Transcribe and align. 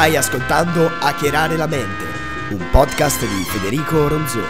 Stai 0.00 0.16
ascoltando 0.16 0.86
Hackerare 0.98 1.58
la 1.58 1.66
mente, 1.66 2.04
un 2.52 2.70
podcast 2.72 3.20
di 3.20 3.44
Federico 3.44 4.08
Ronzoni. 4.08 4.46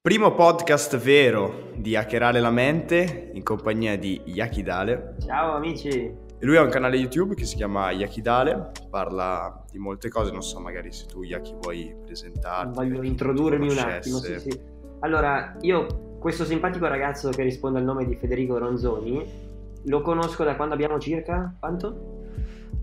Primo 0.00 0.32
podcast 0.32 0.96
vero 0.96 1.68
di 1.76 1.96
Hackerare 1.96 2.40
la 2.40 2.50
mente 2.50 3.30
in 3.34 3.42
compagnia 3.42 3.98
di 3.98 4.22
Yakidale. 4.24 5.16
Ciao 5.22 5.56
amici. 5.56 6.10
Lui 6.38 6.56
ha 6.56 6.62
un 6.62 6.70
canale 6.70 6.96
YouTube 6.96 7.34
che 7.34 7.44
si 7.44 7.56
chiama 7.56 7.90
Yakidale, 7.90 8.70
parla 8.88 9.62
di 9.70 9.76
molte 9.76 10.08
cose, 10.08 10.32
non 10.32 10.40
so 10.40 10.60
magari 10.60 10.92
se 10.92 11.04
tu 11.04 11.22
Yaki 11.22 11.54
vuoi 11.60 11.94
presentarti. 12.02 12.74
Voglio 12.74 13.02
introdurmi 13.02 13.68
un 13.68 13.78
attimo, 13.80 14.16
sì, 14.16 14.38
sì. 14.38 14.60
Allora, 15.00 15.56
io 15.60 16.16
questo 16.18 16.46
simpatico 16.46 16.86
ragazzo 16.86 17.28
che 17.28 17.42
risponde 17.42 17.80
al 17.80 17.84
nome 17.84 18.06
di 18.06 18.14
Federico 18.14 18.56
Ronzoni 18.56 19.48
lo 19.84 20.02
conosco 20.02 20.44
da 20.44 20.56
quando 20.56 20.74
abbiamo 20.74 20.98
circa 20.98 21.54
quanto? 21.58 22.19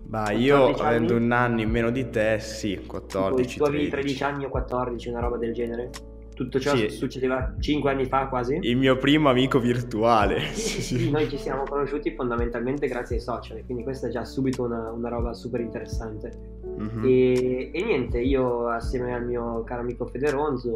Ma 0.10 0.32
io 0.32 0.68
avendo 0.76 1.16
un 1.16 1.32
anno 1.32 1.62
in 1.62 1.70
meno 1.70 1.90
di 1.90 2.10
te, 2.10 2.40
sì, 2.40 2.82
14. 2.86 3.58
Tu 3.58 3.64
avevi 3.64 3.90
13 3.90 4.24
anni 4.24 4.46
o 4.46 4.50
14, 4.50 5.10
una 5.10 5.20
roba 5.20 5.38
del 5.38 5.54
genere? 5.54 5.90
Tutto 6.34 6.60
ciò 6.60 6.76
sì. 6.76 6.90
succedeva 6.90 7.56
5 7.60 7.92
anni 7.92 8.06
fa 8.06 8.28
quasi? 8.28 8.60
Il 8.62 8.78
mio 8.78 8.96
primo 8.98 9.30
amico 9.30 9.60
virtuale. 9.60 10.40
Sì, 10.54 10.82
sì, 10.82 10.98
sì, 10.98 11.12
noi 11.12 11.28
ci 11.28 11.38
siamo 11.38 11.64
conosciuti 11.64 12.14
fondamentalmente 12.14 12.88
grazie 12.88 13.16
ai 13.16 13.22
social, 13.22 13.64
quindi 13.66 13.84
questa 13.84 14.08
è 14.08 14.10
già 14.10 14.24
subito 14.24 14.64
una, 14.64 14.92
una 14.92 15.10
roba 15.10 15.34
super 15.34 15.60
interessante. 15.60 16.32
Mm-hmm. 16.80 17.04
E, 17.04 17.72
e, 17.74 17.84
niente, 17.84 18.20
io 18.20 18.70
assieme 18.70 19.14
al 19.14 19.26
mio 19.26 19.64
caro 19.64 19.82
amico 19.82 20.06
Federonzo 20.06 20.72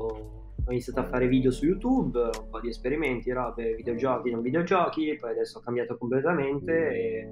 ho 0.64 0.72
iniziato 0.72 1.00
a 1.00 1.08
fare 1.08 1.28
video 1.28 1.52
su 1.52 1.66
YouTube, 1.66 2.20
un 2.20 2.50
po' 2.50 2.60
di 2.60 2.70
esperimenti, 2.70 3.32
robe, 3.32 3.76
videogiochi, 3.76 4.32
non 4.32 4.42
videogiochi, 4.42 5.16
poi 5.20 5.32
adesso 5.32 5.60
ho 5.60 5.62
cambiato 5.62 5.98
completamente 5.98 6.72
e, 6.92 7.30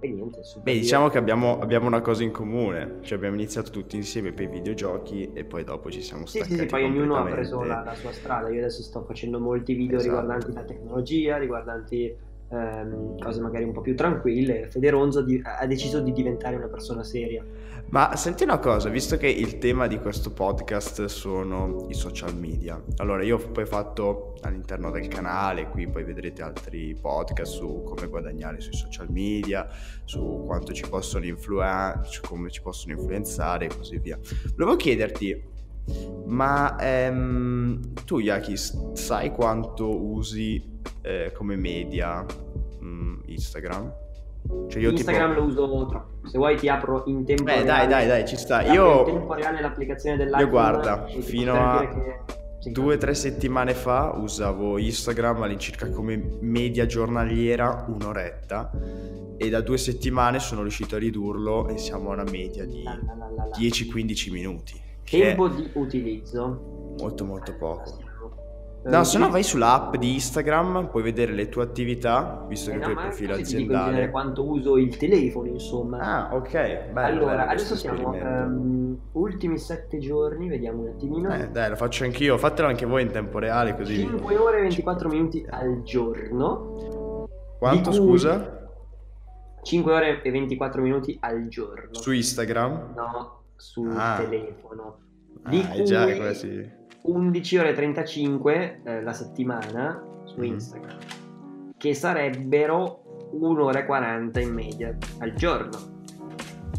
e 0.00 0.08
niente. 0.08 0.40
Beh, 0.62 0.72
diciamo 0.72 1.08
che 1.08 1.18
abbiamo, 1.18 1.58
abbiamo, 1.60 1.86
una 1.86 2.00
cosa 2.00 2.22
in 2.22 2.30
comune, 2.30 2.98
cioè 3.02 3.16
abbiamo 3.16 3.34
iniziato 3.34 3.70
tutti 3.70 3.96
insieme 3.96 4.32
per 4.32 4.44
i 4.44 4.48
videogiochi 4.48 5.32
e 5.32 5.44
poi 5.44 5.64
dopo 5.64 5.90
ci 5.90 6.02
siamo 6.02 6.26
staccati 6.26 6.52
Sì, 6.52 6.58
sì, 6.60 6.66
poi 6.66 6.84
ognuno 6.84 7.16
ha 7.16 7.24
preso 7.24 7.62
la, 7.62 7.82
la, 7.84 7.94
sua 7.94 8.12
strada, 8.12 8.48
io 8.48 8.60
adesso 8.60 8.82
sto 8.82 9.02
facendo 9.02 9.40
molti 9.40 9.74
video 9.74 9.98
esatto. 9.98 10.20
riguardanti 10.20 10.52
la 10.52 10.62
tecnologia, 10.62 11.36
riguardanti 11.38 12.16
ehm, 12.48 13.18
cose 13.18 13.40
magari 13.40 13.64
un 13.64 13.72
po' 13.72 13.80
più 13.80 13.94
tranquille, 13.94 14.68
Federonzo 14.70 15.22
di, 15.22 15.40
ha 15.42 15.66
deciso 15.66 16.00
di 16.00 16.12
diventare 16.12 16.56
una 16.56 16.68
persona 16.68 17.02
seria. 17.02 17.44
Ma 17.90 18.14
senti 18.16 18.42
una 18.42 18.58
cosa, 18.58 18.90
visto 18.90 19.16
che 19.16 19.28
il 19.28 19.56
tema 19.56 19.86
di 19.86 19.98
questo 19.98 20.30
podcast 20.30 21.06
sono 21.06 21.86
i 21.88 21.94
social 21.94 22.36
media, 22.36 22.78
allora 22.98 23.22
io 23.22 23.36
ho 23.36 23.50
poi 23.50 23.64
fatto 23.64 24.34
all'interno 24.42 24.90
del 24.90 25.08
canale, 25.08 25.68
qui 25.68 25.88
poi 25.88 26.04
vedrete 26.04 26.42
altri 26.42 26.94
podcast 27.00 27.54
su 27.54 27.82
come 27.86 28.06
guadagnare 28.08 28.60
sui 28.60 28.74
social 28.74 29.10
media, 29.10 29.66
su 30.04 30.42
quanto 30.44 30.74
ci 30.74 30.86
possono 30.86 31.24
influenzare, 31.24 32.04
su 32.04 32.20
come 32.20 32.50
ci 32.50 32.60
possono 32.60 32.92
influenzare 32.92 33.64
e 33.64 33.68
così 33.74 33.98
via. 33.98 34.18
Volevo 34.54 34.76
chiederti, 34.76 35.42
ma 36.26 36.76
ehm, 36.78 37.94
tu 38.04 38.18
Yaki, 38.18 38.54
sai 38.92 39.30
quanto 39.30 39.98
usi 39.98 40.76
eh, 41.08 41.32
come 41.32 41.56
media 41.56 42.22
mh, 42.80 42.86
mm, 42.86 43.20
Instagram? 43.26 43.92
Cioè 44.68 44.80
io 44.80 44.90
Instagram 44.90 45.30
tipo... 45.30 45.40
lo 45.40 45.46
uso 45.46 45.86
troppo. 45.86 46.28
Se 46.28 46.36
vuoi 46.36 46.56
ti 46.56 46.68
apro 46.68 47.04
in 47.06 47.24
tempo 47.24 47.44
Beh, 47.44 47.62
reale. 47.62 47.66
dai, 47.66 47.86
dai, 47.86 48.06
dai, 48.06 48.26
ci 48.26 48.36
sta. 48.36 48.62
Io 48.62 49.00
in 49.00 49.14
tempo 49.14 49.32
reale 49.32 49.60
l'applicazione 49.60 50.16
dell'iPhone. 50.16 50.42
Io 50.42 50.48
guarda, 50.48 51.06
fino 51.06 51.54
a 51.54 51.88
che... 51.88 52.70
due 52.70 52.94
o 52.94 52.98
tre 52.98 53.14
settimane 53.14 53.74
fa 53.74 54.12
usavo 54.14 54.78
Instagram 54.78 55.42
all'incirca 55.42 55.90
come 55.90 56.38
media 56.40 56.86
giornaliera 56.86 57.86
un'oretta 57.88 58.70
e 59.36 59.48
da 59.48 59.60
due 59.60 59.78
settimane 59.78 60.38
sono 60.40 60.62
riuscito 60.62 60.96
a 60.96 60.98
ridurlo 60.98 61.68
e 61.68 61.78
siamo 61.78 62.10
a 62.10 62.14
una 62.14 62.24
media 62.24 62.66
di 62.66 62.84
10-15 63.58 64.30
minuti. 64.30 64.80
Tempo 65.04 65.48
di 65.48 65.70
utilizzo? 65.72 66.94
Molto 66.98 67.24
molto 67.24 67.54
poco. 67.56 68.07
No, 68.84 69.04
se 69.04 69.18
no 69.18 69.28
vai 69.28 69.42
sull'app 69.42 69.96
di 69.96 70.14
Instagram, 70.14 70.88
puoi 70.88 71.02
vedere 71.02 71.32
le 71.32 71.48
tue 71.48 71.62
attività, 71.62 72.44
visto 72.48 72.70
eh 72.70 72.74
che 72.74 72.78
no, 72.78 72.84
tu 72.84 72.88
hai 72.90 72.94
profilo 72.94 73.34
aziendale. 73.34 74.00
Dico 74.00 74.10
quanto 74.10 74.48
uso 74.48 74.76
il 74.78 74.96
telefono, 74.96 75.48
insomma. 75.48 75.98
Ah, 75.98 76.34
ok. 76.34 76.50
Bello, 76.92 76.92
allora, 76.92 77.36
bello 77.36 77.50
adesso 77.50 77.76
siamo 77.76 78.10
um, 78.10 78.98
ultimi 79.12 79.58
sette 79.58 79.98
giorni, 79.98 80.48
vediamo 80.48 80.82
un 80.82 80.88
attimino. 80.88 81.34
Eh, 81.34 81.48
dai, 81.50 81.70
lo 81.70 81.76
faccio 81.76 82.04
anch'io, 82.04 82.38
fatelo 82.38 82.68
anche 82.68 82.86
voi 82.86 83.02
in 83.02 83.10
tempo 83.10 83.38
reale 83.38 83.74
così. 83.74 83.96
5 83.96 84.36
ore 84.36 84.58
e 84.58 84.62
24 84.62 85.08
minuti 85.08 85.44
al 85.48 85.82
giorno. 85.82 87.26
Quanto, 87.58 87.92
scusa? 87.92 88.70
5 89.60 89.92
ore 89.92 90.22
e 90.22 90.30
24 90.30 90.80
minuti 90.80 91.16
al 91.20 91.48
giorno. 91.48 91.94
Su 91.94 92.12
Instagram? 92.12 92.94
No, 92.94 93.42
sul 93.56 93.92
ah. 93.94 94.16
telefono. 94.16 94.98
Di 95.48 95.60
ah, 95.60 95.68
cui... 95.68 95.84
già, 95.84 96.16
quasi 96.16 96.77
11 97.02 97.58
ore 97.58 97.70
e 97.70 97.74
35 97.74 98.80
eh, 98.84 99.02
la 99.02 99.12
settimana 99.12 100.02
su 100.24 100.40
mm-hmm. 100.40 100.52
Instagram, 100.52 100.98
che 101.76 101.94
sarebbero 101.94 103.30
1 103.32 103.64
ora 103.64 103.80
e 103.80 103.86
40 103.86 104.40
in 104.40 104.52
media 104.52 104.96
al 105.18 105.32
giorno, 105.34 105.78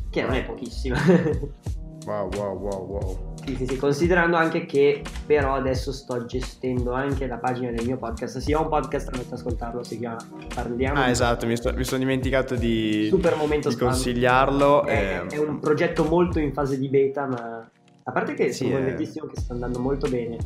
che 0.10 0.22
non 0.22 0.34
è 0.34 0.44
pochissimo. 0.46 0.96
wow, 2.06 2.30
wow, 2.36 2.58
wow, 2.58 2.86
wow. 2.88 3.28
Sì, 3.46 3.56
sì, 3.56 3.66
sì, 3.66 3.78
considerando 3.78 4.36
anche 4.36 4.66
che 4.66 5.02
però 5.26 5.56
adesso 5.56 5.92
sto 5.92 6.26
gestendo 6.26 6.92
anche 6.92 7.26
la 7.26 7.38
pagina 7.38 7.72
del 7.72 7.86
mio 7.86 7.98
podcast. 7.98 8.38
Sì, 8.40 8.54
ho 8.54 8.62
un 8.62 8.68
podcast, 8.68 9.08
andate 9.08 9.28
ad 9.28 9.34
ascoltarlo, 9.34 9.84
si 9.84 9.98
chiama 9.98 10.18
Parliamo. 10.54 11.00
Ah, 11.00 11.10
esatto, 11.10 11.48
mi, 11.48 11.56
sto, 11.56 11.74
mi 11.74 11.84
sono 11.84 12.00
dimenticato 12.00 12.56
di, 12.56 13.08
Super 13.10 13.36
momento 13.36 13.70
di 13.70 13.76
consigliarlo. 13.76 14.86
È, 14.86 15.26
è, 15.26 15.38
un 15.38 15.60
progetto 15.60 16.04
molto 16.04 16.40
in 16.40 16.54
fase 16.54 16.78
di 16.78 16.90
beta, 16.90 17.26
ma 17.26 17.70
a 18.10 18.12
parte 18.12 18.34
che 18.34 18.52
sì, 18.52 18.66
sono 18.66 18.78
convintissimo 18.78 19.28
che 19.28 19.40
sta 19.40 19.54
andando 19.54 19.80
molto 19.80 20.10
bene 20.10 20.38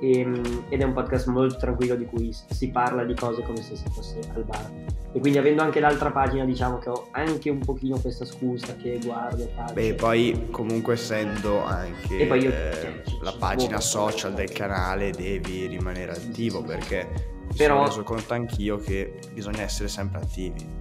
e, 0.00 0.18
ehm, 0.18 0.64
ed 0.68 0.80
è 0.80 0.84
un 0.84 0.92
podcast 0.92 1.26
molto 1.28 1.56
tranquillo 1.56 1.94
di 1.94 2.06
cui 2.06 2.32
si 2.32 2.70
parla 2.70 3.04
di 3.04 3.14
cose 3.14 3.42
come 3.42 3.62
se 3.62 3.76
si 3.76 3.84
fosse 3.90 4.18
al 4.34 4.44
bar. 4.44 4.70
E 5.12 5.20
quindi 5.20 5.38
avendo 5.38 5.62
anche 5.62 5.78
l'altra 5.78 6.10
pagina 6.10 6.44
diciamo 6.44 6.78
che 6.78 6.88
ho 6.88 7.08
anche 7.10 7.50
un 7.50 7.58
pochino 7.58 7.98
questa 7.98 8.24
scusa 8.24 8.74
che 8.76 8.98
guardo 9.04 9.42
e 9.42 9.50
faccio. 9.54 9.74
Beh, 9.74 9.94
poi 9.94 10.48
comunque 10.50 10.94
essendo 10.94 11.62
anche 11.64 12.14
io, 12.14 12.34
eh, 12.34 13.02
cioè, 13.04 13.18
la 13.20 13.34
pagina 13.38 13.78
social 13.78 14.32
del 14.32 14.50
canale 14.50 15.10
devi 15.10 15.66
rimanere 15.66 16.12
attivo 16.12 16.62
perché 16.62 17.08
mi 17.48 17.56
Però... 17.56 17.74
sono 17.74 17.86
reso 17.86 18.02
conto 18.02 18.32
anch'io 18.32 18.78
che 18.78 19.18
bisogna 19.34 19.60
essere 19.60 19.88
sempre 19.88 20.20
attivi 20.20 20.80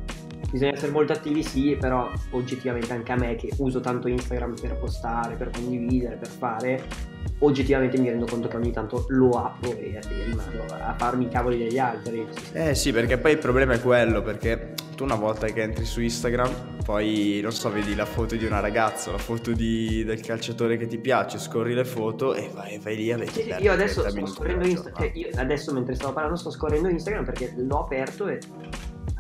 bisogna 0.50 0.74
essere 0.74 0.92
molto 0.92 1.14
attivi 1.14 1.44
sì, 1.44 1.78
però 1.80 2.12
oggettivamente 2.32 2.94
anche 2.94 3.12
a 3.12 3.16
me 3.16 3.36
che 3.36 3.52
uso 3.58 3.80
tanto 3.80 4.08
Instagram 4.08 4.56
per 4.60 4.78
postare, 4.78 5.36
per 5.36 5.50
condividere, 5.50 6.16
per 6.16 6.30
fare, 6.30 6.84
oggettivamente 7.40 8.00
mi 8.00 8.10
rendo 8.10 8.26
conto 8.26 8.48
che 8.48 8.58
ogni 8.58 8.72
tanto 8.72 9.06
lo 9.10 9.30
apro 9.32 9.72
e, 9.72 9.94
e 9.94 10.24
rimando 10.26 10.66
a 10.70 10.96
farmi 10.98 11.26
i 11.26 11.30
cavoli 11.30 11.58
degli 11.58 11.78
altri. 11.78 12.28
Eh 12.54 12.76
sì, 12.76 12.92
perché 12.92 13.18
poi 13.18 13.34
il 13.34 13.38
problema 13.38 13.74
è 13.74 13.82
quello, 13.82 14.22
perché 14.22 14.74
tu 14.96 15.04
una 15.04 15.16
volta 15.16 15.48
che 15.48 15.62
entri 15.62 15.86
su 15.86 16.02
Instagram, 16.02 16.84
poi 16.84 17.40
non 17.42 17.52
so, 17.52 17.72
vedi 17.72 17.96
la 17.96 18.06
foto 18.06 18.36
di 18.36 18.46
una 18.46 18.60
ragazza, 18.60 19.12
la 19.12 19.18
foto 19.18 19.52
di, 19.52 20.04
del 20.04 20.22
calciatore 20.22 20.78
che 20.78 20.88
ti 20.88 20.98
piace, 20.98 21.40
scorri 21.40 21.74
le 21.74 21.86
foto 21.86 22.34
e 22.34 22.50
vai, 22.54 22.78
vai 22.80 22.96
lì 22.96 23.12
a 23.12 23.18
vedere. 23.18 23.42
Sì, 23.42 23.52
sì, 23.52 23.64
io 23.64 23.72
adesso 23.72 24.08
sto 24.08 24.26
scorrendo 24.28 24.68
Instagram, 24.68 25.02
cioè 25.02 25.12
io 25.16 25.30
adesso 25.36 25.74
mentre 25.74 25.96
stavo 25.96 26.14
parlando 26.14 26.38
sto 26.38 26.52
scorrendo 26.52 26.90
Instagram 26.90 27.26
perché 27.26 27.54
l'ho 27.58 27.80
aperto 27.80 28.28
e 28.28 28.40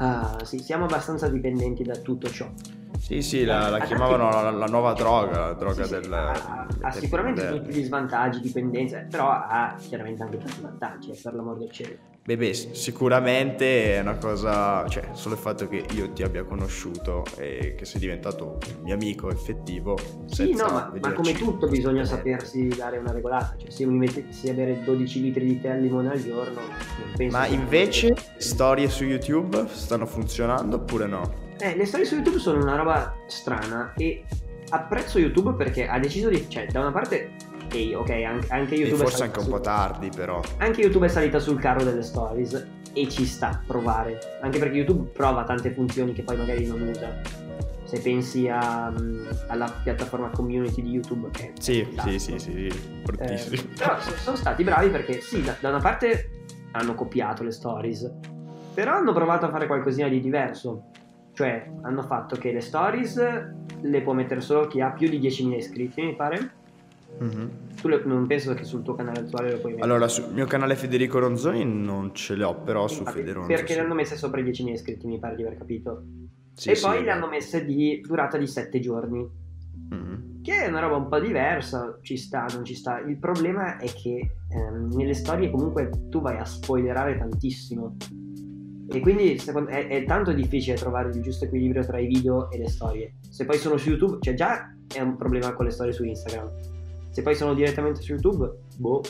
Uh, 0.02 0.44
sì, 0.44 0.58
siamo 0.58 0.86
abbastanza 0.86 1.30
dipendenti 1.30 1.84
da 1.84 1.96
tutto 1.96 2.28
ciò. 2.28 2.50
Sì, 2.98 3.22
sì, 3.22 3.44
la, 3.44 3.70
la 3.70 3.80
chiamavano 3.82 4.32
la, 4.32 4.50
la, 4.50 4.66
nuova 4.66 4.94
droga, 4.94 5.40
la 5.48 5.54
droga 5.54 5.84
sì, 5.84 5.92
del... 5.92 6.04
Sì, 6.04 6.12
ha, 6.12 6.68
ha 6.82 6.92
sicuramente 6.92 7.48
tutti 7.48 7.72
gli 7.72 7.84
svantaggi, 7.84 8.40
dipendenze, 8.40 9.06
però 9.08 9.30
ha 9.30 9.76
chiaramente 9.78 10.24
anche 10.24 10.40
tanti 10.40 10.62
vantaggi, 10.62 11.12
eh, 11.12 11.20
per 11.22 11.36
l'amor 11.36 11.60
del 11.60 11.70
cielo. 11.70 12.11
Beh, 12.24 12.38
beh, 12.38 12.54
sicuramente 12.54 13.96
è 13.96 14.00
una 14.00 14.16
cosa, 14.16 14.88
cioè, 14.88 15.10
solo 15.14 15.34
il 15.34 15.42
fatto 15.42 15.68
che 15.68 15.84
io 15.96 16.12
ti 16.12 16.22
abbia 16.22 16.44
conosciuto 16.44 17.26
e 17.36 17.74
che 17.76 17.84
sei 17.84 18.00
diventato 18.00 18.60
un 18.78 18.84
mio 18.84 18.94
amico 18.94 19.32
effettivo. 19.32 19.98
Sì, 20.28 20.54
no, 20.54 20.66
ma, 20.66 20.94
ma, 21.02 21.14
come 21.14 21.34
tutto 21.34 21.68
bisogna 21.68 22.06
sapersi 22.06 22.68
dare 22.68 23.00
una 23.00 23.12
regolata, 23.12 23.56
cioè 23.58 23.72
se 23.72 23.88
mi 23.88 23.98
mettessi 23.98 24.50
a 24.50 24.54
bere 24.54 24.84
12 24.84 25.20
litri 25.20 25.46
di 25.46 25.60
tè 25.60 25.70
al 25.70 25.82
limone 25.82 26.12
al 26.12 26.24
giorno, 26.24 26.60
non 26.60 27.12
penso... 27.16 27.36
Ma 27.36 27.48
invece 27.48 28.10
le 28.10 28.24
storie 28.38 28.88
su 28.88 29.04
YouTube 29.04 29.66
stanno 29.70 30.06
funzionando 30.06 30.76
oppure 30.76 31.08
no? 31.08 31.34
Eh, 31.58 31.76
le 31.76 31.86
storie 31.86 32.06
su 32.06 32.14
YouTube 32.14 32.38
sono 32.38 32.62
una 32.62 32.76
roba 32.76 33.16
strana 33.26 33.94
e 33.98 34.26
apprezzo 34.70 35.18
YouTube 35.18 35.54
perché 35.54 35.88
ha 35.88 35.98
deciso 35.98 36.30
di... 36.30 36.48
cioè, 36.48 36.68
da 36.68 36.82
una 36.82 36.92
parte 36.92 37.41
ok, 37.72 37.96
ok, 37.96 38.10
anche, 38.50 38.76
YouTube... 38.76 39.02
E 39.02 39.06
forse 39.06 39.24
anche 39.24 39.40
un 39.40 39.46
su... 39.46 39.52
po' 39.52 39.60
tardi 39.62 40.10
però. 40.14 40.42
Anche 40.58 40.82
YouTube 40.82 41.06
è 41.06 41.10
salita 41.10 41.40
sul 41.40 41.60
carro 41.60 41.84
delle 41.84 42.04
stories 42.04 42.68
e 42.94 43.08
ci 43.08 43.26
sta 43.26 43.62
provare. 43.66 44.20
Anche 44.42 44.60
perché 44.60 44.78
YouTube 44.78 45.10
prova 45.12 45.44
tante 45.44 45.72
funzioni 45.72 46.14
che 46.14 46.24
poi 46.24 46.38
magari 46.38 46.66
non 46.66 46.82
usa. 46.82 47.22
Se 47.84 48.00
pensi 48.00 48.48
a, 48.48 48.94
alla 49.48 49.74
piattaforma 49.84 50.30
community 50.30 50.82
di 50.82 50.92
YouTube 50.92 51.30
che 51.32 51.52
Sì, 51.60 51.86
sì, 52.04 52.20
sì, 52.20 52.40
sì, 52.40 53.02
fortissimo. 53.04 53.56
Eh, 53.56 53.66
però 53.78 54.00
sono 54.00 54.38
stati 54.38 54.64
bravi 54.64 54.90
perché 54.90 55.20
sì, 55.20 55.42
da, 55.42 55.56
da 55.60 55.70
una 55.70 55.80
parte 55.80 56.30
hanno 56.72 56.96
copiato 56.96 57.44
le 57.44 57.52
stories, 57.52 58.10
però 58.74 58.94
hanno 58.94 59.12
provato 59.12 59.46
a 59.46 59.50
fare 59.50 59.68
qualcosina 59.68 60.08
di 60.08 60.22
diverso. 60.22 60.90
Cioè, 61.34 61.70
hanno 61.82 62.04
fatto 62.04 62.36
che 62.36 62.52
le 62.52 62.62
stories 62.62 63.20
le 63.82 64.02
può 64.02 64.14
mettere 64.14 64.42
solo 64.42 64.68
chi 64.68 64.80
ha 64.80 64.92
più 64.92 65.10
di 65.10 65.20
10.000 65.20 65.54
iscritti, 65.56 66.02
mi 66.02 66.16
pare. 66.16 66.60
Mm-hmm. 67.24 67.48
Tu 67.80 67.88
le, 67.88 68.02
non 68.06 68.28
penso 68.28 68.54
che 68.54 68.64
sul 68.64 68.82
tuo 68.82 68.96
canale 68.96 69.22
attuale 69.22 69.52
lo 69.52 69.60
puoi 69.60 69.74
mettere. 69.74 69.92
Allora, 69.92 70.08
sul 70.08 70.32
mio 70.34 70.46
canale 70.46 70.76
Federico 70.76 71.20
Ronzoni 71.20 71.64
non 71.66 72.14
ce 72.14 72.36
le 72.36 72.44
ho, 72.44 72.62
però 72.62 72.88
su 72.88 73.04
Federico 73.04 73.46
Perché 73.46 73.74
sì. 73.74 73.80
le 73.80 73.86
hanno 73.86 73.94
messe 73.94 74.16
sopra 74.16 74.40
i 74.40 74.44
10.000 74.44 74.70
iscritti, 74.70 75.08
mi 75.08 75.20
pare 75.20 75.36
di 75.36 75.44
aver 75.44 75.58
capito. 75.58 76.04
Sì, 76.54 76.72
e 76.72 76.76
sì, 76.76 76.86
poi 76.86 77.04
le 77.04 77.12
hanno 77.12 77.28
messe 77.28 77.66
di 77.66 78.02
durata 78.02 78.38
di 78.38 78.48
7 78.48 78.80
giorni. 78.80 79.28
Mm-hmm. 79.94 80.42
Che 80.42 80.64
è 80.64 80.68
una 80.68 80.80
roba 80.80 80.96
un 80.96 81.08
po' 81.08 81.20
diversa, 81.20 82.00
ci 82.02 82.18
sta, 82.18 82.46
non 82.54 82.66
ci 82.66 82.76
sta. 82.76 83.00
Il 83.00 83.18
problema 83.18 83.78
è 83.78 83.88
che 83.88 84.36
ehm, 84.50 84.92
nelle 84.94 85.14
storie 85.14 85.52
comunque 85.52 85.90
tu 86.10 86.22
vai 86.22 86.38
a 86.38 86.46
spoilerare 86.46 87.18
tantissimo. 87.18 87.96
E 88.94 89.00
quindi 89.00 89.38
secondo, 89.38 89.70
è, 89.70 89.88
è, 89.88 90.04
tanto 90.04 90.34
difficile 90.34 90.76
trovare 90.76 91.10
il 91.10 91.22
giusto 91.22 91.46
equilibrio 91.46 91.86
tra 91.86 92.00
i 92.00 92.08
video 92.08 92.50
e 92.52 92.58
le 92.58 92.68
storie. 92.68 93.16
Se 93.30 93.46
poi 93.46 93.58
sono 93.58 93.78
su 93.78 93.90
YouTube, 93.90 94.18
cioè 94.20 94.34
già 94.34 94.76
è 94.94 95.00
un 95.00 95.16
problema 95.16 95.54
con 95.54 95.66
le 95.66 95.72
storie 95.72 95.94
su 95.94 96.04
Instagram. 96.04 96.52
Se 97.12 97.22
poi 97.22 97.36
sono 97.36 97.54
direttamente 97.54 98.02
su 98.02 98.14
YouTube, 98.14 98.50
boh. 98.78 99.02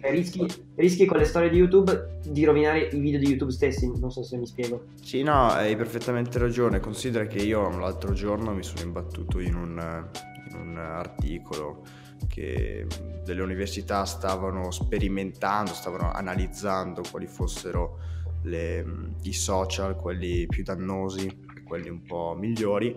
Cioè, 0.00 0.12
rischi, 0.12 0.46
rischi 0.76 1.06
con 1.06 1.18
le 1.18 1.24
storie 1.24 1.50
di 1.50 1.56
YouTube 1.56 2.20
di 2.24 2.44
rovinare 2.44 2.88
i 2.92 3.00
video 3.00 3.18
di 3.18 3.26
YouTube 3.26 3.50
stessi. 3.50 3.90
Non 3.98 4.12
so 4.12 4.22
se 4.22 4.36
mi 4.36 4.46
spiego. 4.46 4.84
Sì, 5.02 5.22
no, 5.22 5.48
hai 5.48 5.74
perfettamente 5.74 6.38
ragione. 6.38 6.78
Considera 6.78 7.26
che 7.26 7.38
io 7.38 7.76
l'altro 7.76 8.12
giorno 8.12 8.54
mi 8.54 8.62
sono 8.62 8.82
imbattuto 8.82 9.40
in 9.40 9.56
un, 9.56 10.06
in 10.50 10.56
un 10.56 10.76
articolo 10.78 11.82
che 12.28 12.86
delle 13.24 13.42
università 13.42 14.04
stavano 14.04 14.70
sperimentando, 14.70 15.72
stavano 15.72 16.12
analizzando 16.12 17.02
quali 17.10 17.26
fossero 17.26 17.98
le, 18.42 18.84
i 19.22 19.32
social, 19.32 19.96
quelli 19.96 20.46
più 20.46 20.62
dannosi 20.62 21.26
e 21.26 21.62
quelli 21.64 21.88
un 21.88 22.02
po' 22.02 22.36
migliori 22.38 22.96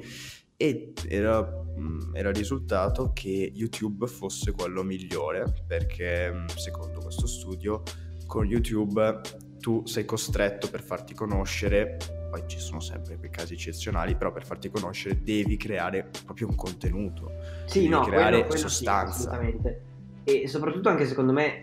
e 0.62 0.94
era, 1.10 1.42
mm, 1.44 2.16
era 2.16 2.32
risultato 2.32 3.12
che 3.14 3.52
YouTube 3.52 4.06
fosse 4.06 4.52
quello 4.52 4.84
migliore 4.84 5.64
perché 5.66 6.32
mm, 6.32 6.46
secondo 6.56 7.00
questo 7.00 7.26
studio 7.26 7.82
con 8.28 8.46
YouTube 8.46 9.22
tu 9.60 9.84
sei 9.86 10.06
costretto 10.06 10.70
per 10.70 10.84
farti 10.84 11.16
conoscere 11.16 11.98
poi 12.30 12.44
ci 12.46 12.60
sono 12.60 12.80
sempre 12.80 13.18
quei 13.18 13.30
casi 13.30 13.56
eccezionali, 13.56 14.16
però 14.16 14.32
per 14.32 14.46
farti 14.46 14.70
conoscere 14.70 15.22
devi 15.22 15.58
creare 15.58 16.10
proprio 16.24 16.48
un 16.48 16.56
contenuto, 16.56 17.30
sì, 17.66 17.80
devi 17.80 17.90
no, 17.90 18.04
creare 18.04 18.30
quello, 18.30 18.46
quello 18.46 18.62
sostanza. 18.70 19.12
Sì, 19.12 19.28
assolutamente. 19.28 19.82
E 20.24 20.48
soprattutto 20.48 20.88
anche 20.88 21.06
secondo 21.06 21.34
me 21.34 21.62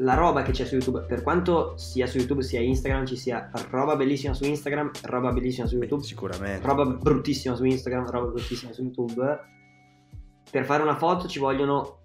la 0.00 0.14
roba 0.14 0.42
che 0.42 0.52
c'è 0.52 0.64
su 0.64 0.74
YouTube, 0.74 1.00
per 1.02 1.22
quanto 1.22 1.76
sia 1.76 2.06
su 2.06 2.18
YouTube 2.18 2.42
sia 2.42 2.60
Instagram, 2.60 3.06
ci 3.06 3.16
sia 3.16 3.50
roba 3.70 3.96
bellissima 3.96 4.34
su 4.34 4.44
Instagram, 4.44 4.90
roba 5.04 5.32
bellissima 5.32 5.66
su 5.66 5.74
YouTube, 5.74 6.00
Beh, 6.00 6.06
sicuramente. 6.06 6.66
roba 6.66 6.84
bruttissima 6.84 7.54
su 7.54 7.64
Instagram, 7.64 8.10
roba 8.10 8.26
bruttissima 8.26 8.72
su 8.72 8.82
YouTube, 8.82 9.38
per 10.50 10.64
fare 10.64 10.82
una 10.82 10.96
foto 10.96 11.26
ci 11.26 11.38
vogliono 11.38 11.96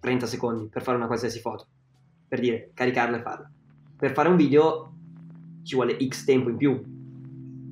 30 0.00 0.26
secondi 0.26 0.68
per 0.68 0.82
fare 0.82 0.96
una 0.96 1.06
qualsiasi 1.06 1.38
foto, 1.40 1.66
per 2.28 2.40
dire 2.40 2.70
caricarla 2.74 3.18
e 3.18 3.22
farla. 3.22 3.50
Per 3.96 4.12
fare 4.12 4.28
un 4.28 4.36
video 4.36 4.92
ci 5.62 5.74
vuole 5.74 5.96
X 6.06 6.24
tempo 6.24 6.50
in 6.50 6.56
più. 6.56 6.82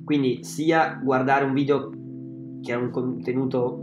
Quindi 0.03 0.43
sia 0.43 0.99
guardare 1.03 1.45
un 1.45 1.53
video 1.53 1.91
che 2.61 2.73
ha 2.73 2.77
un 2.77 2.89
contenuto 2.89 3.79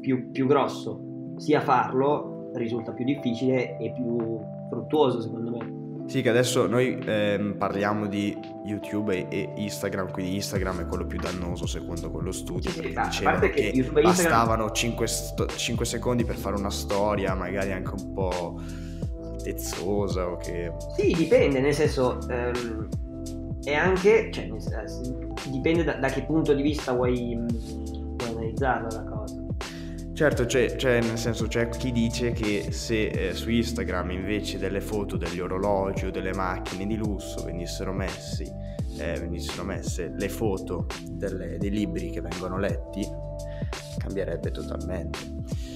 più, 0.00 0.30
più 0.30 0.46
grosso, 0.46 1.34
sia 1.38 1.60
farlo 1.60 2.50
risulta 2.54 2.92
più 2.92 3.04
difficile 3.04 3.76
e 3.78 3.92
più 3.92 4.54
fruttuoso 4.68 5.20
secondo 5.20 5.50
me. 5.50 5.84
Sì, 6.06 6.22
che 6.22 6.28
adesso 6.28 6.68
noi 6.68 6.98
ehm, 7.04 7.56
parliamo 7.58 8.06
di 8.06 8.38
YouTube 8.64 9.28
e, 9.28 9.52
Instagram, 9.56 10.12
quindi 10.12 10.36
Instagram 10.36 10.82
è 10.82 10.86
quello 10.86 11.04
più 11.04 11.18
dannoso 11.18 11.66
secondo 11.66 12.10
quello 12.12 12.30
studio, 12.30 12.70
sì, 12.70 12.80
perché 12.80 13.00
dicevano 13.02 13.38
che, 13.40 13.70
che 13.72 13.82
bastavano 13.82 14.64
Instagram... 14.66 14.72
5, 14.72 15.06
sto- 15.08 15.46
5, 15.46 15.84
secondi 15.84 16.24
per 16.24 16.36
fare 16.36 16.54
una 16.56 16.70
storia, 16.70 17.34
magari 17.34 17.72
anche 17.72 17.90
un 17.90 18.12
po' 18.12 18.60
altezzosa 19.46 20.28
o 20.28 20.36
che... 20.36 20.72
Sì, 20.96 21.12
dipende, 21.12 21.60
nel 21.60 21.74
senso... 21.74 22.18
Ehm, 22.28 22.88
è 23.64 23.74
anche... 23.74 24.30
Cioè, 24.32 24.44
eh, 24.44 25.50
dipende 25.50 25.82
da, 25.82 25.94
da, 25.94 26.08
che 26.08 26.22
punto 26.22 26.54
di 26.54 26.62
vista 26.62 26.92
vuoi, 26.92 27.36
vuoi 27.36 28.30
analizzarla 28.30 28.88
la 28.92 29.04
cosa. 29.04 29.15
Certo, 30.16 30.46
c'è, 30.46 30.76
c'è, 30.76 31.02
nel 31.02 31.18
senso 31.18 31.46
c'è 31.46 31.68
chi 31.68 31.92
dice 31.92 32.32
che 32.32 32.72
se 32.72 33.08
eh, 33.08 33.34
su 33.34 33.50
Instagram 33.50 34.12
invece 34.12 34.56
delle 34.56 34.80
foto 34.80 35.18
degli 35.18 35.40
orologi 35.40 36.06
o 36.06 36.10
delle 36.10 36.32
macchine 36.32 36.86
di 36.86 36.96
lusso 36.96 37.44
venissero, 37.44 37.92
messi, 37.92 38.50
eh, 38.98 39.20
venissero 39.20 39.62
messe 39.62 40.10
le 40.16 40.30
foto 40.30 40.86
delle, 41.04 41.58
dei 41.58 41.68
libri 41.68 42.08
che 42.08 42.22
vengono 42.22 42.56
letti, 42.56 43.06
cambierebbe 43.98 44.50
totalmente. 44.52 45.18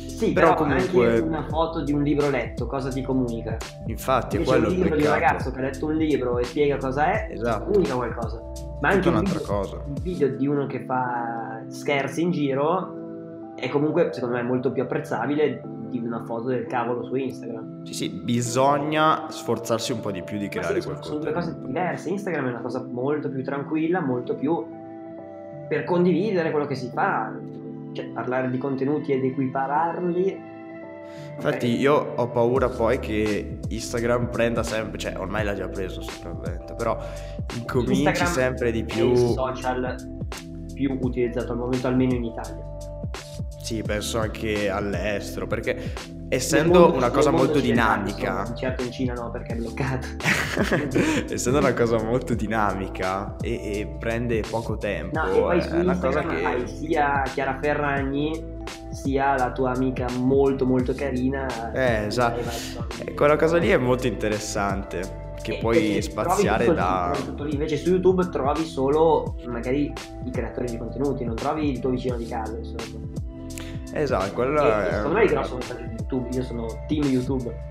Sì, 0.07 0.33
però, 0.33 0.55
però 0.55 0.65
comunque... 0.65 1.07
anche 1.11 1.21
una 1.21 1.47
foto 1.47 1.85
di 1.85 1.93
un 1.93 2.03
libro 2.03 2.31
letto, 2.31 2.67
cosa 2.67 2.89
ti 2.89 3.03
comunica? 3.03 3.59
Infatti, 3.89 4.39
è 4.39 4.43
quello 4.43 4.69
un 4.69 4.75
libro 4.75 4.97
di 4.97 5.03
un 5.03 5.11
ragazzo 5.11 5.51
che 5.51 5.59
ha 5.59 5.63
letto 5.65 5.85
un 5.85 5.97
libro 5.97 6.39
e 6.39 6.45
spiega 6.45 6.79
cosa 6.79 7.13
è, 7.13 7.31
esatto. 7.31 7.65
comunica 7.65 7.95
qualcosa. 7.95 8.41
Ma 8.81 8.89
anche 8.89 9.11
un 9.11 9.23
video, 9.23 9.41
cosa. 9.43 9.83
un 9.87 9.97
video 10.01 10.29
di 10.35 10.47
uno 10.47 10.67
che 10.67 10.83
fa 10.87 11.63
scherzi 11.69 12.23
in 12.23 12.31
giro 12.31 13.00
è 13.61 13.69
comunque 13.69 14.11
secondo 14.13 14.37
me 14.37 14.43
molto 14.43 14.73
più 14.73 14.83
apprezzabile 14.83 15.63
di 15.91 15.99
una 15.99 16.25
foto 16.25 16.49
del 16.49 16.67
cavolo 16.67 17.05
su 17.05 17.15
Instagram. 17.15 17.85
Sì, 17.85 17.95
sì, 17.95 18.09
bisogna 18.09 19.27
sforzarsi 19.29 19.93
un 19.93 20.01
po' 20.01 20.11
di 20.11 20.23
più 20.23 20.39
di 20.39 20.49
creare 20.49 20.81
sì, 20.81 20.87
qualcosa. 20.87 21.11
Sono 21.11 21.21
due 21.21 21.33
cose 21.33 21.61
diverse. 21.61 22.11
Instagram 22.11 22.47
è 22.47 22.51
una 22.51 22.61
cosa 22.61 22.83
molto 22.83 23.29
più 23.29 23.45
tranquilla, 23.45 24.01
molto 24.01 24.35
più 24.35 24.67
per 25.69 25.85
condividere 25.85 26.51
quello 26.51 26.67
che 26.67 26.75
si 26.75 26.91
fa, 26.93 27.33
cioè 27.93 28.07
parlare 28.09 28.51
di 28.51 28.59
contenuti 28.59 29.13
ed 29.13 29.25
equipararli. 29.25 30.49
Infatti 31.35 31.67
okay. 31.67 31.79
io 31.79 32.13
ho 32.17 32.29
paura 32.29 32.69
poi 32.69 32.99
che 32.99 33.59
Instagram 33.69 34.31
prenda 34.31 34.63
sempre, 34.63 34.99
cioè 34.99 35.19
ormai 35.19 35.45
l'ha 35.45 35.55
già 35.55 35.69
preso 35.69 36.01
sopravvento, 36.03 36.75
però 36.75 36.97
incominci 37.57 38.03
Instagram 38.03 38.33
sempre 38.33 38.71
di 38.71 38.85
più... 38.85 39.09
È 39.09 39.11
il 39.11 39.17
social 39.17 39.97
più 40.73 40.99
utilizzato 41.03 41.53
al 41.53 41.59
momento, 41.59 41.87
almeno 41.89 42.15
in 42.15 42.25
Italia. 42.25 42.65
Sì, 43.61 43.83
penso 43.83 44.19
anche 44.19 44.71
all'estero, 44.71 45.47
perché 45.47 45.93
essendo 46.29 46.81
mondo, 46.81 46.97
una 46.97 47.11
cosa 47.11 47.31
molto 47.31 47.61
dinamica... 47.61 48.53
Certo 48.55 48.83
in 48.83 48.91
Cina 48.91 49.13
no, 49.13 49.31
perché 49.31 49.53
è 49.53 49.57
bloccato. 49.57 50.07
essendo 51.31 51.59
una 51.59 51.75
cosa 51.75 52.03
molto 52.03 52.35
dinamica 52.35 53.37
e, 53.41 53.53
e 53.53 53.97
prende 53.99 54.43
poco 54.49 54.79
tempo, 54.79 55.21
no, 55.21 55.31
e 55.31 55.39
poi 55.39 55.59
è 55.59 55.81
una 55.81 55.99
cosa 55.99 56.23
che... 56.23 56.45
hai 56.45 56.67
sia 56.67 57.23
Chiara 57.33 57.59
Ferragni 57.61 58.59
sia 58.91 59.37
la 59.37 59.53
tua 59.53 59.73
amica 59.73 60.07
molto 60.19 60.67
molto 60.67 60.95
carina. 60.95 61.73
Eh, 61.73 62.07
esatto. 62.07 62.41
E 63.05 63.15
quella 63.15 63.37
cosa 63.37 63.59
lì 63.59 63.69
è 63.69 63.77
molto 63.77 64.07
interessante 64.07 65.29
che 65.43 65.59
puoi 65.59 66.01
spaziare 66.03 66.65
tutto 66.65 66.77
da... 66.77 67.13
Tutto 67.15 67.45
lì. 67.45 67.53
Invece 67.53 67.77
su 67.77 67.91
YouTube 67.91 68.29
trovi 68.29 68.65
solo 68.65 69.37
magari 69.47 69.93
i 70.25 70.31
creatori 70.31 70.71
di 70.71 70.79
contenuti, 70.79 71.25
non 71.25 71.35
trovi 71.35 71.71
il 71.71 71.81
tuo 71.81 71.91
vicino 71.91 72.17
di 72.17 72.27
casa, 72.27 72.57
insomma. 72.57 73.00
Esatto, 73.93 74.33
quello 74.33 74.63
e, 74.63 74.89
è... 74.89 74.93
Secondo 74.93 75.17
me 75.17 75.25
il 75.25 75.31
grosso 75.31 75.59
vantaggio 75.59 75.83
di 75.83 75.95
YouTube, 75.99 76.29
io 76.31 76.43
sono 76.43 76.67
team 76.87 77.05
YouTube. 77.05 77.69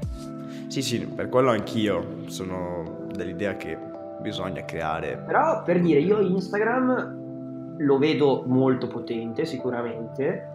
Sì, 0.68 0.82
sì, 0.82 1.00
per 1.06 1.30
quello 1.30 1.50
anch'io 1.50 2.28
sono 2.28 3.08
dell'idea 3.12 3.56
che 3.56 3.78
bisogna 4.22 4.64
creare. 4.66 5.18
Però 5.26 5.64
per 5.64 5.80
dire, 5.82 6.00
io 6.00 6.20
Instagram 6.20 7.78
lo 7.80 7.98
vedo 7.98 8.44
molto 8.46 8.88
potente 8.88 9.46
sicuramente, 9.46 10.48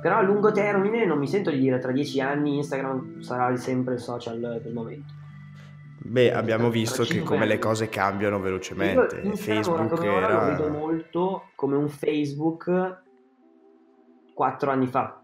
però 0.00 0.16
a 0.16 0.22
lungo 0.22 0.50
termine 0.50 1.04
non 1.04 1.18
mi 1.18 1.28
sento 1.28 1.50
di 1.50 1.58
dire 1.58 1.78
tra 1.78 1.92
dieci 1.92 2.20
anni 2.20 2.56
Instagram 2.56 3.20
sarà 3.20 3.54
sempre 3.56 3.94
il 3.94 4.00
social 4.00 4.60
del 4.62 4.72
momento. 4.72 5.12
Beh, 6.06 6.34
abbiamo 6.34 6.68
visto 6.68 7.04
che 7.04 7.20
come 7.20 7.46
le 7.46 7.58
cose 7.58 7.88
cambiano 7.88 8.38
velocemente. 8.38 9.20
Io 9.20 9.36
Facebook 9.36 10.02
era... 10.02 10.32
lo 10.32 10.50
vedo 10.50 10.68
molto 10.68 11.42
come 11.54 11.76
un 11.76 11.88
Facebook 11.88 13.02
quattro 14.34 14.70
anni 14.70 14.86
fa. 14.86 15.22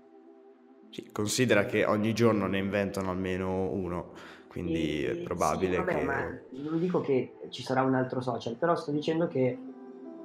Sì, 0.89 1.11
considera 1.13 1.67
che 1.67 1.85
ogni 1.85 2.15
giorno 2.15 2.47
ne 2.47 2.59
inventano 2.59 3.11
almeno 3.11 3.71
uno, 3.71 4.13
quindi 4.49 5.05
e, 5.05 5.11
è 5.13 5.17
probabile 5.19 5.73
sì, 5.73 5.79
vabbè, 5.79 5.99
che... 5.99 6.05
Ma 6.05 6.39
non 6.51 6.81
dico 6.81 7.01
che 7.01 7.35
ci 7.51 7.63
sarà 7.63 7.83
un 7.83 7.95
altro 7.95 8.21
social, 8.21 8.57
però 8.57 8.75
sto 8.75 8.91
dicendo 8.91 9.29
che, 9.29 9.59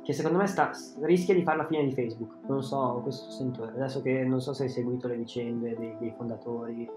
che 0.04 0.14
secondo 0.14 0.38
me 0.38 0.48
sta, 0.48 0.72
rischia 1.02 1.36
di 1.36 1.44
fare 1.44 1.58
la 1.58 1.68
fine 1.68 1.84
di 1.86 1.94
Facebook. 1.94 2.48
Non 2.48 2.64
so, 2.64 3.02
questo 3.04 3.30
sento 3.30 3.64
adesso 3.64 4.02
che 4.02 4.24
non 4.24 4.42
so 4.42 4.54
se 4.54 4.64
hai 4.64 4.70
seguito 4.70 5.08
le 5.08 5.18
vicende 5.18 5.76
dei, 5.78 5.96
dei 6.00 6.14
fondatori. 6.18 6.90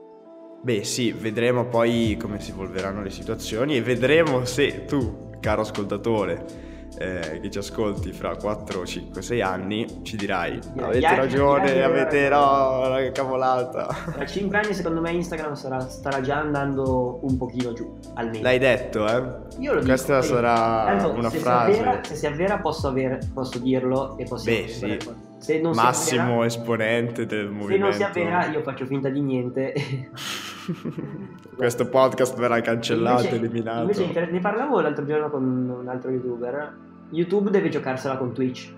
Beh 0.60 0.82
sì, 0.84 1.12
vedremo 1.12 1.66
poi 1.66 2.16
come 2.18 2.40
si 2.40 2.50
evolveranno 2.50 3.02
le 3.02 3.10
situazioni 3.10 3.76
e 3.76 3.82
vedremo 3.82 4.44
se 4.44 4.86
tu, 4.86 5.30
caro 5.40 5.60
ascoltatore, 5.60 6.67
eh, 6.98 7.40
che 7.40 7.50
ci 7.50 7.58
ascolti 7.58 8.12
fra 8.12 8.36
4, 8.36 8.84
5, 8.84 9.22
6 9.22 9.40
anni 9.40 10.00
ci 10.02 10.16
dirai 10.16 10.58
avete 10.78 11.14
ragione, 11.14 11.82
avete 11.82 12.28
no, 12.28 12.94
che 12.96 13.12
cavolata. 13.12 13.86
Tra 14.12 14.26
5 14.26 14.58
anni 14.58 14.74
secondo 14.74 15.00
me 15.00 15.12
Instagram 15.12 15.54
sarà, 15.54 15.80
starà 15.80 16.20
già 16.20 16.38
andando 16.38 17.20
un 17.22 17.36
pochino 17.36 17.72
giù, 17.72 17.98
almeno. 18.14 18.42
L'hai 18.42 18.58
detto, 18.58 19.06
eh? 19.06 19.58
Io 19.58 19.74
lo 19.74 19.80
Questa 19.82 20.20
dico, 20.20 20.34
sarà 20.34 20.84
tanto, 20.86 21.12
una 21.12 21.30
se 21.30 21.38
frase. 21.38 21.72
Si 21.72 21.80
avvera, 21.80 22.04
se 22.04 22.14
si 22.14 22.26
avvera 22.26 22.58
posso, 22.58 22.88
avere, 22.88 23.18
posso 23.32 23.58
dirlo 23.58 24.18
e 24.18 24.24
possiamo 24.24 24.58
Beh, 24.60 24.68
sì. 24.68 24.98
Se 25.38 25.60
non 25.60 25.72
Massimo 25.72 26.18
si 26.18 26.18
avvera, 26.18 26.46
esponente 26.46 27.26
del 27.26 27.48
movimento. 27.48 27.72
Se 27.72 27.78
non 27.78 27.92
si 27.92 28.02
avvera 28.02 28.46
io 28.46 28.62
faccio 28.62 28.86
finta 28.86 29.08
di 29.08 29.20
niente. 29.20 29.72
Questo 31.56 31.88
podcast 31.88 32.36
verrà 32.36 32.60
cancellato, 32.60 33.24
invece, 33.24 33.36
eliminato. 33.36 34.00
Invece 34.00 34.26
ne 34.30 34.40
parlavo 34.40 34.80
l'altro 34.80 35.04
giorno 35.04 35.30
con 35.30 35.44
un 35.80 35.88
altro 35.88 36.10
youtuber. 36.10 36.86
YouTube 37.10 37.50
deve 37.50 37.68
giocarsela 37.68 38.16
con 38.16 38.32
Twitch. 38.32 38.72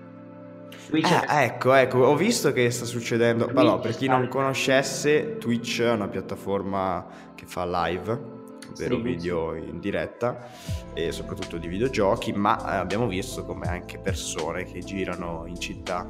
Twitch 0.87 1.11
eh, 1.11 1.25
è... 1.25 1.43
Ecco, 1.45 1.73
ecco, 1.73 1.99
ho 1.99 2.15
visto 2.15 2.51
che 2.51 2.69
sta 2.71 2.85
succedendo. 2.85 3.45
Twitch 3.45 3.59
Però 3.59 3.79
per 3.79 3.95
chi 3.95 4.07
non 4.07 4.27
conoscesse, 4.27 5.37
Twitch 5.37 5.81
è 5.81 5.91
una 5.91 6.07
piattaforma 6.07 7.05
che 7.35 7.45
fa 7.45 7.65
live, 7.65 8.11
ovvero 8.71 8.97
video 8.97 9.55
in 9.55 9.79
diretta 9.79 10.47
e 10.93 11.11
soprattutto 11.11 11.57
di 11.57 11.67
videogiochi, 11.67 12.31
ma 12.33 12.57
eh, 12.57 12.77
abbiamo 12.77 13.07
visto 13.07 13.45
come 13.45 13.67
anche 13.67 13.99
persone 13.99 14.63
che 14.63 14.79
girano 14.79 15.43
in 15.45 15.59
città 15.59 16.09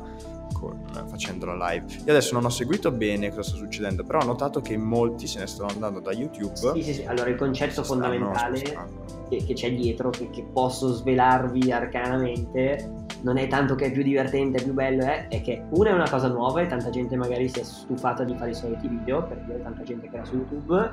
con, 0.54 0.80
facendo 1.10 1.46
la 1.46 1.72
live. 1.72 1.86
Io 1.92 2.12
adesso 2.12 2.34
non 2.34 2.46
ho 2.46 2.50
seguito 2.50 2.92
bene 2.92 3.30
cosa 3.30 3.44
sta 3.44 3.58
succedendo, 3.58 4.04
però 4.04 4.20
ho 4.20 4.26
notato 4.26 4.62
che 4.62 4.78
molti 4.78 5.28
se 5.28 5.40
ne 5.40 5.48
stanno 5.48 5.70
andando 5.70 6.00
da 6.00 6.12
YouTube. 6.12 6.74
Sì, 6.74 6.84
sì, 6.84 6.94
sì. 6.94 7.06
Allora 7.06 7.30
il 7.30 7.36
concetto 7.36 7.84
fondamentale 7.84 9.20
che, 9.32 9.46
che, 9.46 9.54
c'è 9.54 9.74
dietro, 9.74 10.10
che, 10.10 10.30
che, 10.30 10.46
posso 10.52 10.92
svelarvi 10.92 11.72
arcanamente, 11.72 13.06
non 13.22 13.38
è 13.38 13.48
tanto 13.48 13.76
che 13.76 13.86
è 13.86 13.92
più 13.92 14.04
divertente, 14.04 14.60
è 14.60 14.64
più 14.64 14.74
bello, 14.74 15.06
eh, 15.06 15.30
è 15.30 15.42
che 15.42 15.64
una 15.70 15.92
è 15.92 15.94
una 15.94 16.10
cosa 16.10 16.28
nuova 16.28 16.60
e 16.60 16.68
tanta 16.68 16.90
gente 16.90 17.16
magari 17.16 17.48
si 17.48 17.62
è 17.62 17.64
stufata 17.64 18.26
di 18.26 18.36
fare 18.36 18.52
i 18.52 18.56
soliti 18.56 18.90
video, 18.90 19.24
perché 19.24 19.56
è 19.56 19.62
tanta 19.62 19.84
gente 19.84 20.10
che 20.10 20.16
era 20.16 20.26
su 20.26 20.36
YouTube, 20.36 20.92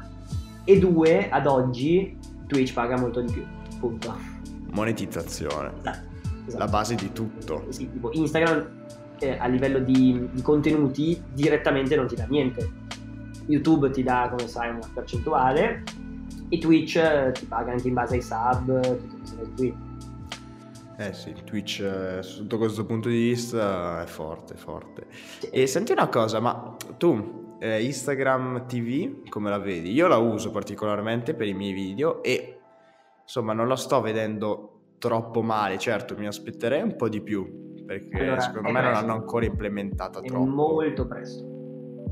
e 0.63 0.79
due, 0.79 1.29
ad 1.29 1.47
oggi, 1.49 2.17
Twitch 2.47 2.73
paga 2.73 2.97
molto 2.97 3.21
di 3.23 3.33
più, 3.33 3.45
punto. 3.81 4.15
Monetizzazione. 4.71 5.73
Esatto. 5.81 6.07
Esatto. 6.47 6.65
La 6.65 6.71
base 6.71 6.95
di 6.95 7.13
tutto. 7.13 7.67
Sì, 7.71 7.91
tipo 7.91 8.11
Instagram 8.13 8.87
eh, 9.19 9.37
a 9.37 9.47
livello 9.49 9.81
di, 9.81 10.29
di, 10.33 10.41
contenuti 10.41 11.21
direttamente 11.35 11.97
non 11.97 12.07
ti 12.07 12.15
dà 12.15 12.25
niente. 12.27 12.87
YouTube 13.47 13.91
ti 13.91 14.03
dà, 14.03 14.29
come 14.31 14.49
sai, 14.49 14.71
una 14.71 14.89
percentuale 14.95 15.83
e 16.49 16.59
Twitch 16.59 16.97
eh, 16.97 17.33
ti 17.33 17.47
paga 17.47 17.73
anche 17.73 17.89
in 17.89 17.95
base 17.95 18.15
ai 18.15 18.23
sub, 18.23 18.81
tutte 18.81 19.17
queste 19.17 19.37
cose 19.37 19.53
qui. 19.57 19.77
Eh 21.01 21.13
sì, 21.13 21.33
Twitch 21.45 21.81
eh, 21.81 22.23
sotto 22.23 22.59
questo 22.59 22.85
punto 22.85 23.09
di 23.09 23.29
vista 23.29 24.03
è 24.03 24.07
forte, 24.07 24.57
forte. 24.57 25.07
E 25.53 25.67
senti 25.69 25.93
una 25.93 26.09
cosa, 26.09 26.41
ma 26.41 26.77
tu 26.97 27.57
eh, 27.61 27.85
Instagram 27.85 28.67
TV 28.67 29.29
come 29.29 29.49
la 29.51 29.59
vedi? 29.59 29.93
Io 29.93 30.09
la 30.09 30.17
uso 30.17 30.51
particolarmente 30.51 31.35
per 31.35 31.47
i 31.47 31.55
miei 31.55 31.73
video 31.73 32.23
e 32.23 32.59
insomma 33.23 33.53
non 33.53 33.69
la 33.69 33.77
sto 33.77 34.01
vedendo 34.01 34.95
troppo 34.99 35.43
male, 35.43 35.79
certo 35.79 36.17
mi 36.17 36.27
aspetterei 36.27 36.83
un 36.83 36.97
po' 36.97 37.09
di 37.09 37.21
più 37.21 37.77
perché 37.87 38.19
allora, 38.19 38.41
secondo 38.41 38.69
me 38.69 38.81
presto. 38.81 38.91
non 38.91 39.01
l'hanno 39.01 39.21
ancora 39.21 39.45
implementata 39.47 40.21
è 40.21 40.25
troppo. 40.27 40.45
molto 40.45 41.07
presto. 41.07 41.47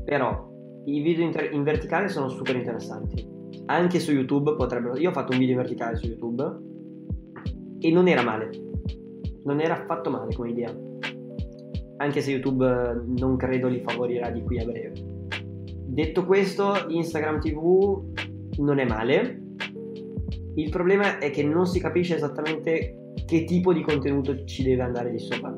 Però 0.05 0.49
i 0.85 1.01
video 1.01 1.25
inter- 1.25 1.53
in 1.53 1.63
verticale 1.63 2.07
sono 2.07 2.29
super 2.29 2.55
interessanti. 2.55 3.35
Anche 3.65 3.99
su 3.99 4.11
YouTube 4.11 4.55
potrebbero... 4.55 4.97
Io 4.97 5.09
ho 5.09 5.13
fatto 5.13 5.33
un 5.33 5.39
video 5.39 5.55
in 5.55 5.61
verticale 5.61 5.95
su 5.95 6.07
YouTube 6.07 6.43
e 7.79 7.91
non 7.91 8.07
era 8.07 8.23
male. 8.23 8.49
Non 9.43 9.59
era 9.59 9.81
affatto 9.81 10.09
male 10.09 10.33
come 10.33 10.49
idea. 10.49 10.75
Anche 11.97 12.21
se 12.21 12.31
YouTube 12.31 13.03
non 13.17 13.37
credo 13.37 13.67
li 13.67 13.81
favorirà 13.81 14.29
di 14.29 14.43
qui 14.43 14.59
a 14.59 14.65
breve. 14.65 14.93
Detto 15.85 16.25
questo, 16.25 16.73
Instagram 16.87 17.39
TV 17.39 18.13
non 18.59 18.79
è 18.79 18.85
male. 18.85 19.41
Il 20.55 20.69
problema 20.69 21.17
è 21.19 21.31
che 21.31 21.43
non 21.43 21.65
si 21.65 21.79
capisce 21.79 22.15
esattamente 22.15 23.13
che 23.25 23.43
tipo 23.43 23.73
di 23.73 23.81
contenuto 23.81 24.43
ci 24.45 24.63
deve 24.63 24.83
andare 24.83 25.11
di 25.11 25.19
sopra. 25.19 25.55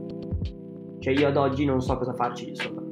Cioè 1.00 1.14
io 1.14 1.28
ad 1.28 1.38
oggi 1.38 1.66
non 1.66 1.82
so 1.82 1.98
cosa 1.98 2.14
farci 2.14 2.46
di 2.46 2.56
sopra, 2.56 2.84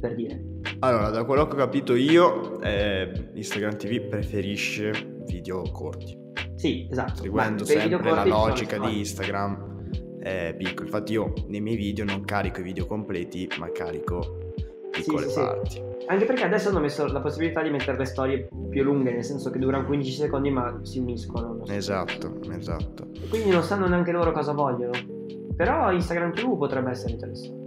per 0.00 0.14
dire. 0.14 0.51
Allora, 0.84 1.10
da 1.10 1.22
quello 1.22 1.46
che 1.46 1.54
ho 1.54 1.58
capito 1.58 1.94
io, 1.94 2.60
eh, 2.60 3.30
Instagram 3.34 3.76
TV 3.76 4.08
preferisce 4.08 5.20
video 5.26 5.62
corti. 5.70 6.18
Sì, 6.56 6.88
esatto. 6.90 7.22
Seguendo 7.22 7.64
sempre 7.64 8.10
la 8.10 8.24
logica 8.24 8.78
di 8.78 8.98
Instagram 8.98 10.18
è 10.18 10.52
piccolo. 10.58 10.86
Infatti 10.86 11.12
io 11.12 11.32
nei 11.46 11.60
miei 11.60 11.76
video 11.76 12.04
non 12.04 12.24
carico 12.24 12.58
i 12.58 12.62
video 12.64 12.86
completi, 12.86 13.48
ma 13.60 13.70
carico 13.70 14.50
piccole 14.90 15.28
sì, 15.28 15.38
parti. 15.38 15.70
Sì. 15.70 15.82
Anche 16.08 16.24
perché 16.24 16.42
adesso 16.42 16.70
hanno 16.70 16.80
messo 16.80 17.06
la 17.06 17.20
possibilità 17.20 17.62
di 17.62 17.70
mettere 17.70 17.96
le 17.96 18.04
storie 18.04 18.48
più 18.68 18.82
lunghe, 18.82 19.12
nel 19.12 19.24
senso 19.24 19.50
che 19.50 19.60
durano 19.60 19.86
15 19.86 20.10
secondi 20.10 20.50
ma 20.50 20.80
si 20.82 20.98
uniscono. 20.98 21.62
Esatto, 21.68 22.40
esatto. 22.50 23.06
E 23.22 23.28
quindi 23.28 23.50
non 23.50 23.62
sanno 23.62 23.86
neanche 23.86 24.10
loro 24.10 24.32
cosa 24.32 24.50
vogliono. 24.50 24.98
Però 25.54 25.92
Instagram 25.92 26.32
TV 26.32 26.58
potrebbe 26.58 26.90
essere 26.90 27.12
interessante. 27.12 27.61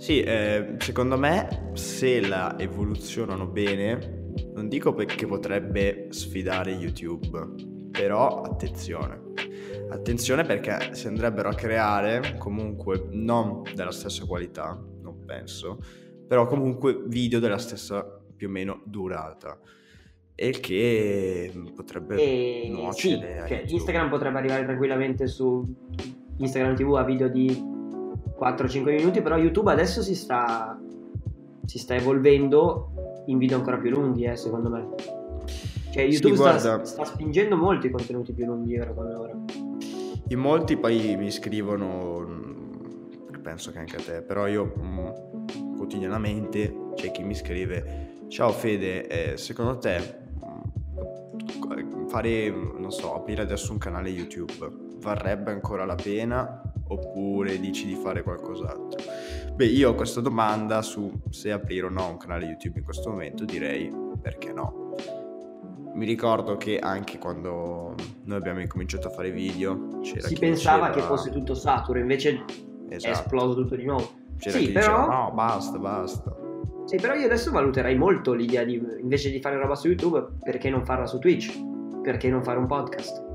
Sì, 0.00 0.22
eh, 0.22 0.76
secondo 0.78 1.18
me 1.18 1.72
se 1.74 2.26
la 2.26 2.58
evoluzionano 2.58 3.46
bene, 3.46 4.30
non 4.54 4.66
dico 4.66 4.94
perché 4.94 5.26
potrebbe 5.26 6.06
sfidare 6.08 6.70
YouTube, 6.70 7.38
però 7.90 8.40
attenzione. 8.40 9.20
Attenzione 9.90 10.44
perché 10.44 10.94
si 10.94 11.06
andrebbero 11.06 11.50
a 11.50 11.54
creare 11.54 12.36
comunque 12.38 13.08
non 13.10 13.60
della 13.74 13.90
stessa 13.90 14.24
qualità, 14.24 14.82
non 15.02 15.22
penso, 15.26 15.78
però 16.26 16.46
comunque 16.46 17.02
video 17.06 17.38
della 17.38 17.58
stessa 17.58 18.02
più 18.34 18.48
o 18.48 18.50
meno 18.50 18.80
durata 18.86 19.60
e 20.34 20.48
che 20.60 21.52
potrebbe 21.74 22.16
e 22.16 22.68
nuocere 22.70 23.42
sì, 23.42 23.48
cioè, 23.48 23.64
Instagram 23.66 24.08
potrebbe 24.08 24.38
arrivare 24.38 24.64
tranquillamente 24.64 25.26
su 25.26 25.62
Instagram 26.38 26.74
TV 26.74 26.94
a 26.94 27.04
video 27.04 27.28
di 27.28 27.78
4-5 28.40 28.84
minuti 28.84 29.20
però 29.20 29.36
YouTube 29.36 29.70
adesso 29.70 30.02
si 30.02 30.14
sta 30.14 30.78
si 31.66 31.78
sta 31.78 31.94
evolvendo 31.94 33.22
in 33.26 33.38
video 33.38 33.58
ancora 33.58 33.76
più 33.76 33.90
lunghi 33.90 34.24
eh, 34.24 34.36
secondo 34.36 34.70
me. 34.70 34.88
Cioè 35.92 36.02
YouTube 36.02 36.36
sì, 36.36 36.58
sta, 36.58 36.84
sta, 36.84 37.04
spingendo 37.04 37.56
molto 37.56 37.86
i 37.86 37.90
contenuti 37.90 38.32
più 38.32 38.46
lunghi 38.46 38.78
ora 38.78 38.92
come 38.92 39.14
ora. 39.14 39.32
In 40.28 40.38
molti 40.38 40.76
poi 40.76 41.16
mi 41.16 41.30
scrivono 41.30 42.20
mm, 42.20 43.40
penso 43.42 43.70
che 43.70 43.78
anche 43.78 43.96
a 43.96 44.00
te 44.00 44.22
però 44.22 44.46
io 44.46 44.72
mm, 44.76 45.76
quotidianamente 45.76 46.92
c'è 46.94 47.10
chi 47.10 47.22
mi 47.22 47.34
scrive 47.34 48.24
ciao 48.28 48.50
Fede, 48.50 49.06
eh, 49.06 49.36
secondo 49.36 49.78
te 49.78 50.22
mm, 50.44 52.06
fare, 52.06 52.50
non 52.50 52.90
so, 52.90 53.14
aprire 53.14 53.42
adesso 53.42 53.70
un 53.72 53.78
canale 53.78 54.08
YouTube 54.08 54.88
varrebbe 54.98 55.50
ancora 55.50 55.84
la 55.84 55.94
pena 55.94 56.69
oppure 56.90 57.58
dici 57.58 57.86
di 57.86 57.94
fare 57.94 58.22
qualcos'altro? 58.22 58.98
Beh, 59.54 59.66
io 59.66 59.90
ho 59.90 59.94
questa 59.94 60.20
domanda 60.20 60.82
su 60.82 61.10
se 61.30 61.52
aprire 61.52 61.86
o 61.86 61.90
no 61.90 62.08
un 62.08 62.16
canale 62.16 62.46
YouTube 62.46 62.78
in 62.78 62.84
questo 62.84 63.10
momento 63.10 63.44
direi 63.44 63.90
perché 64.20 64.52
no. 64.52 64.94
Mi 65.94 66.06
ricordo 66.06 66.56
che 66.56 66.78
anche 66.78 67.18
quando 67.18 67.94
noi 68.24 68.36
abbiamo 68.36 68.60
incominciato 68.60 69.08
a 69.08 69.10
fare 69.10 69.30
video 69.30 69.98
c'era 70.02 70.28
si 70.28 70.38
pensava 70.38 70.88
diceva... 70.88 70.94
che 70.94 71.14
fosse 71.14 71.30
tutto 71.30 71.54
saturo, 71.54 71.98
invece 71.98 72.44
esatto. 72.88 73.12
è 73.12 73.16
esploso 73.18 73.54
tutto 73.54 73.76
di 73.76 73.84
nuovo. 73.84 74.08
C'era 74.38 74.58
sì, 74.58 74.70
però... 74.70 75.00
diceva 75.00 75.06
no, 75.06 75.32
basta, 75.32 75.78
basta. 75.78 76.36
Sì, 76.84 76.96
però 76.96 77.14
io 77.14 77.26
adesso 77.26 77.50
valuterei 77.50 77.96
molto 77.96 78.32
l'idea 78.32 78.64
di, 78.64 78.82
invece 79.00 79.30
di 79.30 79.40
fare 79.40 79.56
roba 79.56 79.74
su 79.74 79.88
YouTube, 79.88 80.26
perché 80.42 80.70
non 80.70 80.84
farla 80.84 81.06
su 81.06 81.18
Twitch? 81.18 81.52
Perché 82.02 82.28
non 82.28 82.42
fare 82.42 82.58
un 82.58 82.66
podcast? 82.66 83.29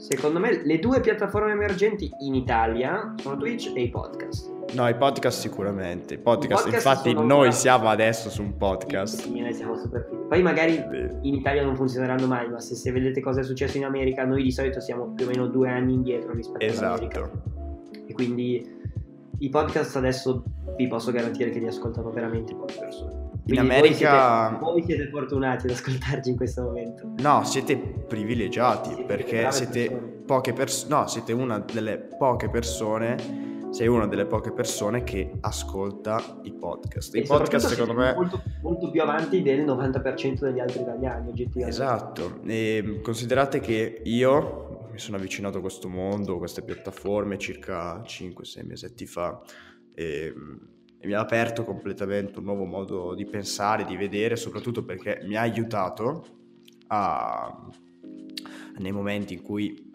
Secondo 0.00 0.40
me 0.40 0.62
le 0.64 0.78
due 0.78 0.98
piattaforme 1.00 1.52
emergenti 1.52 2.10
in 2.20 2.34
Italia 2.34 3.14
sono 3.18 3.36
Twitch 3.36 3.70
e 3.74 3.82
i 3.82 3.90
podcast. 3.90 4.50
No, 4.72 4.88
i 4.88 4.94
podcast 4.94 5.38
sicuramente. 5.38 6.14
I 6.14 6.18
podcast, 6.18 6.66
I 6.66 6.70
podcast 6.70 6.86
infatti 6.86 7.12
noi 7.12 7.48
una... 7.48 7.50
siamo 7.50 7.88
adesso 7.90 8.30
su 8.30 8.40
un 8.40 8.56
podcast. 8.56 9.20
Sì, 9.20 9.38
noi 9.38 9.52
siamo 9.52 9.76
super. 9.76 10.08
Poi 10.26 10.40
magari 10.40 10.82
in 11.20 11.34
Italia 11.34 11.62
non 11.62 11.76
funzioneranno 11.76 12.26
mai, 12.26 12.48
ma 12.48 12.60
se, 12.60 12.76
se, 12.76 12.90
vedete 12.92 13.20
cosa 13.20 13.40
è 13.40 13.42
successo 13.42 13.76
in 13.76 13.84
America, 13.84 14.24
noi 14.24 14.42
di 14.42 14.50
solito 14.50 14.80
siamo 14.80 15.12
più 15.12 15.26
o 15.26 15.28
meno 15.28 15.46
due 15.48 15.68
anni 15.68 15.92
indietro 15.92 16.32
rispetto 16.32 16.64
esatto. 16.64 16.86
all'America. 16.86 17.30
E 18.06 18.12
quindi 18.14 18.78
i 19.38 19.48
podcast 19.50 19.96
adesso 19.96 20.44
vi 20.76 20.86
posso 20.86 21.12
garantire 21.12 21.50
che 21.50 21.58
li 21.58 21.66
ascoltano 21.66 22.10
veramente 22.10 22.54
poche 22.54 22.78
persone. 22.80 23.19
Quindi 23.50 23.66
in 23.66 23.72
America... 23.72 24.58
Voi 24.58 24.58
siete, 24.58 24.60
voi 24.60 24.82
siete, 24.84 25.08
fortunati 25.10 25.66
ad 25.66 25.72
ascoltarci 25.72 26.30
in 26.30 26.36
questo 26.36 26.62
momento. 26.62 27.12
No, 27.18 27.44
siete 27.44 27.76
privilegiati 27.76 28.90
siete 28.90 29.04
perché 29.04 29.50
siete 29.50 29.88
persone. 29.88 30.22
poche 30.24 30.52
persone... 30.52 30.94
No, 30.94 31.06
siete 31.08 31.32
una 31.32 31.58
delle 31.58 31.98
poche 31.98 32.48
persone... 32.48 33.48
Sei 33.70 33.86
una 33.86 34.08
delle 34.08 34.26
poche 34.26 34.50
persone 34.50 35.04
che 35.04 35.30
ascolta 35.42 36.40
i 36.42 36.52
podcast. 36.52 37.14
I 37.14 37.22
podcast 37.22 37.68
secondo 37.68 37.94
me... 37.94 38.14
Molto, 38.14 38.42
molto 38.62 38.90
più 38.90 39.00
avanti 39.00 39.42
del 39.42 39.64
90% 39.64 40.40
degli 40.40 40.58
altri 40.58 40.80
italiani, 40.80 41.28
oggettivamente. 41.28 41.68
Esatto. 41.68 42.40
E 42.46 42.98
considerate 43.00 43.60
che 43.60 44.00
io 44.02 44.88
mi 44.90 44.98
sono 44.98 45.18
avvicinato 45.18 45.58
a 45.58 45.60
questo 45.60 45.88
mondo, 45.88 46.34
a 46.34 46.38
queste 46.38 46.62
piattaforme 46.62 47.38
circa 47.38 48.02
5-6 48.02 48.66
mesetti 48.66 49.06
fa 49.06 49.40
e, 49.94 50.34
e, 51.00 51.06
mi 51.06 51.14
ha 51.14 51.20
aperto 51.20 51.64
completamente 51.64 52.38
un 52.38 52.44
nuovo 52.44 52.64
modo 52.64 53.14
di 53.14 53.24
pensare, 53.24 53.84
di 53.84 53.96
vedere, 53.96 54.36
soprattutto 54.36 54.84
perché 54.84 55.20
mi 55.24 55.36
ha 55.36 55.40
aiutato 55.40 56.26
a, 56.88 57.68
nei 58.78 58.92
momenti 58.92 59.34
in 59.34 59.42
cui 59.42 59.90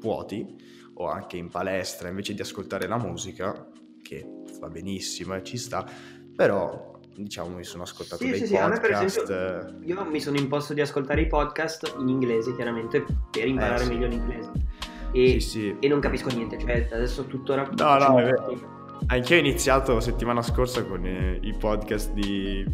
vuoti 0.00 0.46
o 0.94 1.06
anche 1.06 1.36
in 1.36 1.48
palestra, 1.48 2.08
invece 2.08 2.34
di 2.34 2.40
ascoltare 2.40 2.86
la 2.86 2.98
musica, 2.98 3.68
che 4.02 4.28
va 4.60 4.68
benissimo 4.68 5.34
e 5.34 5.42
ci 5.42 5.56
sta, 5.56 5.88
però 6.34 6.92
diciamo 7.14 7.54
mi 7.54 7.64
sono 7.64 7.84
ascoltato 7.84 8.24
sì, 8.24 8.30
dei 8.30 8.46
sì, 8.46 8.54
podcast. 8.54 9.08
Sì, 9.08 9.32
esempio, 9.32 9.94
io 9.94 10.04
mi 10.04 10.20
sono 10.20 10.36
imposto 10.36 10.74
di 10.74 10.80
ascoltare 10.80 11.22
i 11.22 11.26
podcast 11.26 11.96
in 11.98 12.08
inglese, 12.08 12.54
chiaramente, 12.54 13.04
per 13.30 13.46
imparare 13.46 13.84
eh, 13.84 13.88
meglio 13.88 14.06
l'inglese. 14.06 14.52
E, 15.12 15.38
e, 15.80 15.88
non 15.88 16.00
capisco 16.00 16.28
niente, 16.34 16.58
cioè 16.58 16.88
adesso 16.90 17.24
tuttora... 17.26 17.68
No, 17.76 17.98
no, 17.98 18.18
è 18.18 18.24
Anche 18.24 18.83
io 19.16 19.36
ho 19.36 19.38
iniziato 19.38 20.00
settimana 20.00 20.42
scorsa 20.42 20.84
con 20.84 21.04
eh, 21.04 21.38
i 21.42 21.54
podcast 21.54 22.12
di 22.12 22.64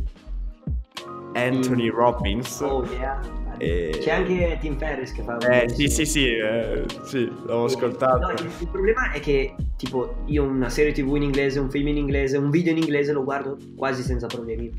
Anthony 1.34 1.86
in... 1.86 1.92
Robbins. 1.92 2.60
Oh 2.60 2.84
yeah. 2.84 3.20
E... 3.58 3.98
C'è 4.00 4.12
anche 4.12 4.56
Tim 4.60 4.78
Ferris 4.78 5.12
che 5.12 5.22
fa... 5.22 5.36
Eh 5.38 5.68
sì 5.68 5.88
sì 5.88 6.06
sì, 6.06 6.26
eh, 6.26 6.84
sì, 7.04 7.26
l'avevo 7.26 7.64
ascoltato. 7.64 8.18
No, 8.18 8.30
il, 8.30 8.50
il, 8.58 8.68
problema 8.68 9.12
è 9.12 9.20
che 9.20 9.54
tipo 9.76 10.22
io 10.26 10.44
una 10.44 10.70
serie 10.70 10.92
tv 10.92 11.16
in 11.16 11.22
inglese, 11.22 11.58
un 11.58 11.70
film 11.70 11.88
in 11.88 11.98
inglese, 11.98 12.38
un 12.38 12.50
video 12.50 12.72
in 12.72 12.78
inglese 12.78 13.12
lo 13.12 13.22
guardo 13.22 13.58
quasi 13.76 14.02
senza 14.02 14.26
problemi. 14.26 14.70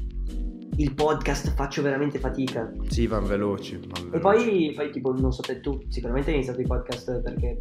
Il 0.78 0.94
podcast 0.96 1.54
faccio 1.54 1.82
veramente 1.82 2.18
fatica. 2.18 2.72
Sì, 2.88 3.06
vanno 3.06 3.28
veloci. 3.28 3.78
Van 3.78 4.10
veloci. 4.10 4.16
E 4.16 4.20
poi, 4.20 4.74
poi 4.76 4.92
tipo, 4.92 5.14
non 5.14 5.32
so 5.32 5.42
te, 5.42 5.60
tu 5.60 5.80
sicuramente 5.90 6.30
hai 6.30 6.38
iniziato 6.38 6.62
i 6.62 6.66
podcast 6.66 7.22
perché 7.22 7.60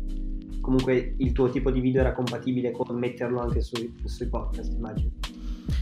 comunque 0.61 1.15
il 1.17 1.33
tuo 1.33 1.51
tipo 1.51 1.71
di 1.71 1.81
video 1.81 2.01
era 2.01 2.13
compatibile 2.13 2.71
con 2.71 2.97
metterlo 2.97 3.41
anche 3.41 3.61
sui, 3.61 3.95
sui 4.05 4.27
podcast, 4.27 4.73
immagino. 4.73 5.11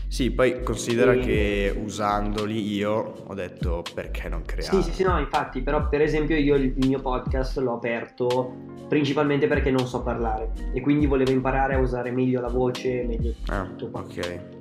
Sì, 0.09 0.31
poi 0.31 0.63
considera 0.63 1.13
e... 1.13 1.19
che 1.21 1.81
usandoli 1.85 2.75
io 2.75 3.15
ho 3.27 3.35
detto 3.35 3.83
perché 3.95 4.29
non 4.29 4.43
creare. 4.43 4.77
Sì, 4.77 4.83
sì, 4.83 4.93
sì, 4.93 5.03
no, 5.03 5.19
infatti, 5.19 5.61
però 5.61 5.89
per 5.89 6.01
esempio 6.01 6.37
io 6.37 6.55
il 6.57 6.75
mio 6.77 7.01
podcast 7.01 7.59
l'ho 7.59 7.75
aperto 7.75 8.77
principalmente 8.89 9.47
perché 9.47 9.71
non 9.71 9.87
so 9.87 10.03
parlare 10.03 10.53
e 10.73 10.81
quindi 10.81 11.07
volevo 11.07 11.31
imparare 11.31 11.75
a 11.75 11.79
usare 11.79 12.11
meglio 12.11 12.41
la 12.41 12.49
voce, 12.49 13.05
meglio 13.05 13.35
ah, 13.47 13.69
tutto. 13.77 13.99
Ok. 13.99 14.58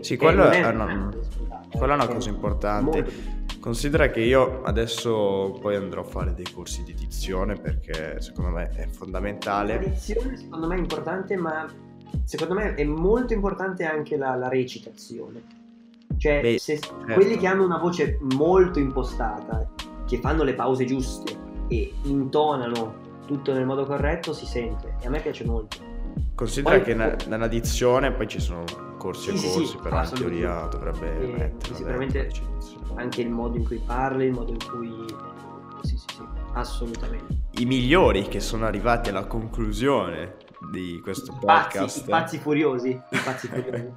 Sì, 0.00 0.16
quello 0.16 0.48
è, 0.48 0.62
è, 0.62 0.68
una, 0.68 1.10
quella 1.70 1.92
è 1.92 1.96
una 1.96 2.06
cosa 2.06 2.28
importante. 2.28 3.38
Considera 3.60 4.08
che 4.08 4.20
io 4.20 4.62
adesso 4.62 5.58
poi 5.60 5.76
andrò 5.76 6.00
a 6.00 6.04
fare 6.04 6.32
dei 6.32 6.50
corsi 6.50 6.82
di 6.82 6.94
dizione 6.94 7.56
perché 7.56 8.20
secondo 8.20 8.50
me 8.50 8.70
è 8.70 8.88
fondamentale. 8.88 9.74
La 9.74 9.88
dizione 9.88 10.36
secondo 10.36 10.66
me 10.66 10.76
è 10.76 10.78
importante, 10.78 11.36
ma 11.36 11.70
secondo 12.24 12.54
me 12.54 12.74
è 12.74 12.84
molto 12.84 13.34
importante 13.34 13.84
anche 13.84 14.16
la, 14.16 14.34
la 14.34 14.48
recitazione. 14.48 15.42
Cioè, 16.16 16.40
Beh, 16.40 16.58
se 16.58 16.78
certo. 16.78 17.12
quelli 17.12 17.36
che 17.36 17.46
hanno 17.46 17.64
una 17.64 17.78
voce 17.78 18.18
molto 18.34 18.78
impostata, 18.78 19.68
che 20.06 20.18
fanno 20.18 20.42
le 20.42 20.54
pause 20.54 20.86
giuste 20.86 21.36
e 21.68 21.92
intonano 22.04 23.08
tutto 23.26 23.52
nel 23.52 23.66
modo 23.66 23.84
corretto, 23.84 24.32
si 24.32 24.46
sente. 24.46 24.96
E 25.02 25.06
a 25.06 25.10
me 25.10 25.20
piace 25.20 25.44
molto. 25.44 25.76
Considera 26.34 26.76
poi, 26.76 26.84
che 26.84 26.94
nella 26.94 27.46
dizione 27.46 28.10
poi 28.10 28.26
ci 28.26 28.40
sono 28.40 28.64
corsi 29.00 29.36
sì, 29.36 29.46
e 29.46 29.50
corsi, 29.50 29.66
sì, 29.66 29.78
però 29.78 30.02
in 30.02 30.10
teoria 30.12 30.68
dovrebbe 30.70 31.20
e, 31.20 31.26
mettere. 31.26 31.74
Sicuramente 31.74 32.30
anche 32.96 33.22
il 33.22 33.30
modo 33.30 33.56
in 33.56 33.64
cui 33.64 33.80
parli, 33.84 34.26
il 34.26 34.32
modo 34.32 34.52
in 34.52 34.58
cui... 34.58 34.92
Sì, 35.82 35.96
sì, 35.96 36.04
sì, 36.14 36.22
assolutamente. 36.52 37.38
I 37.52 37.64
migliori 37.64 38.28
che 38.28 38.40
sono 38.40 38.66
arrivati 38.66 39.08
alla 39.08 39.24
conclusione 39.24 40.36
di 40.70 41.00
questo 41.02 41.32
podcast. 41.32 41.76
Pazzi, 41.76 42.00
I 42.00 42.04
pazzi 42.04 42.38
furiosi. 42.38 42.88
I 42.90 43.18
pazzi 43.24 43.48
furiosi. 43.48 43.90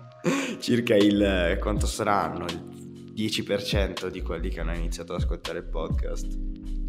Circa 0.60 0.96
il 0.96 1.58
quanto 1.60 1.86
saranno 1.86 2.46
il 2.46 3.12
10% 3.14 4.08
di 4.08 4.22
quelli 4.22 4.50
che 4.50 4.62
hanno 4.62 4.74
iniziato 4.74 5.14
ad 5.14 5.20
ascoltare 5.20 5.60
il 5.60 5.66
podcast. 5.66 6.40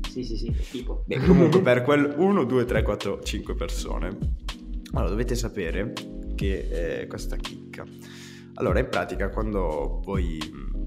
Sì, 0.08 0.22
sì, 0.22 0.36
sì, 0.36 0.54
tipo. 0.70 1.02
Beh, 1.06 1.18
comunque 1.18 1.60
per 1.60 1.82
quel 1.84 2.14
1, 2.16 2.44
2, 2.44 2.64
3, 2.64 2.82
4, 2.82 3.20
5 3.20 3.54
persone. 3.56 4.16
Allora, 4.92 5.10
dovete 5.10 5.34
sapere 5.34 5.92
che 6.36 7.00
eh, 7.00 7.06
questa 7.08 7.36
chicca. 7.74 7.84
Allora, 8.56 8.78
in 8.78 8.88
pratica, 8.88 9.30
quando 9.30 10.00
voi 10.04 10.38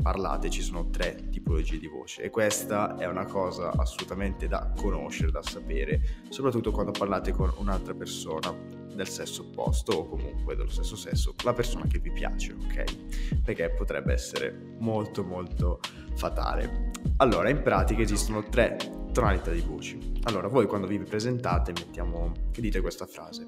parlate 0.02 0.50
ci 0.50 0.62
sono 0.62 0.90
tre 0.90 1.28
tipologie 1.30 1.80
di 1.80 1.88
voce 1.88 2.22
e 2.22 2.30
questa 2.30 2.96
è 2.96 3.06
una 3.08 3.26
cosa 3.26 3.72
assolutamente 3.72 4.48
da 4.48 4.72
conoscere, 4.74 5.32
da 5.32 5.42
sapere, 5.42 6.24
soprattutto 6.30 6.72
quando 6.72 6.92
parlate 6.92 7.32
con 7.32 7.52
un'altra 7.58 7.94
persona 7.94 8.56
del 8.96 9.08
sesso 9.08 9.42
opposto 9.42 9.98
o 9.98 10.08
comunque 10.08 10.56
dello 10.56 10.70
stesso 10.70 10.96
sesso, 10.96 11.36
la 11.44 11.54
persona 11.54 11.86
che 11.88 12.00
vi 12.00 12.12
piace, 12.12 12.54
ok? 12.54 13.42
Perché 13.44 13.70
potrebbe 13.72 14.14
essere 14.14 14.76
molto 14.80 15.24
molto 15.24 15.82
fatale. 16.16 16.92
Allora, 17.18 17.50
in 17.50 17.62
pratica 17.62 18.02
esistono 18.02 18.44
tre 18.44 18.78
tonalità 19.12 19.52
di 19.52 19.62
voci. 19.62 20.14
Allora, 20.24 20.48
voi 20.48 20.68
quando 20.68 20.88
vi 20.88 21.00
presentate, 21.00 21.74
mettiamo 21.74 22.32
che 22.52 22.62
dite 22.62 22.80
questa 22.80 23.06
frase: 23.06 23.46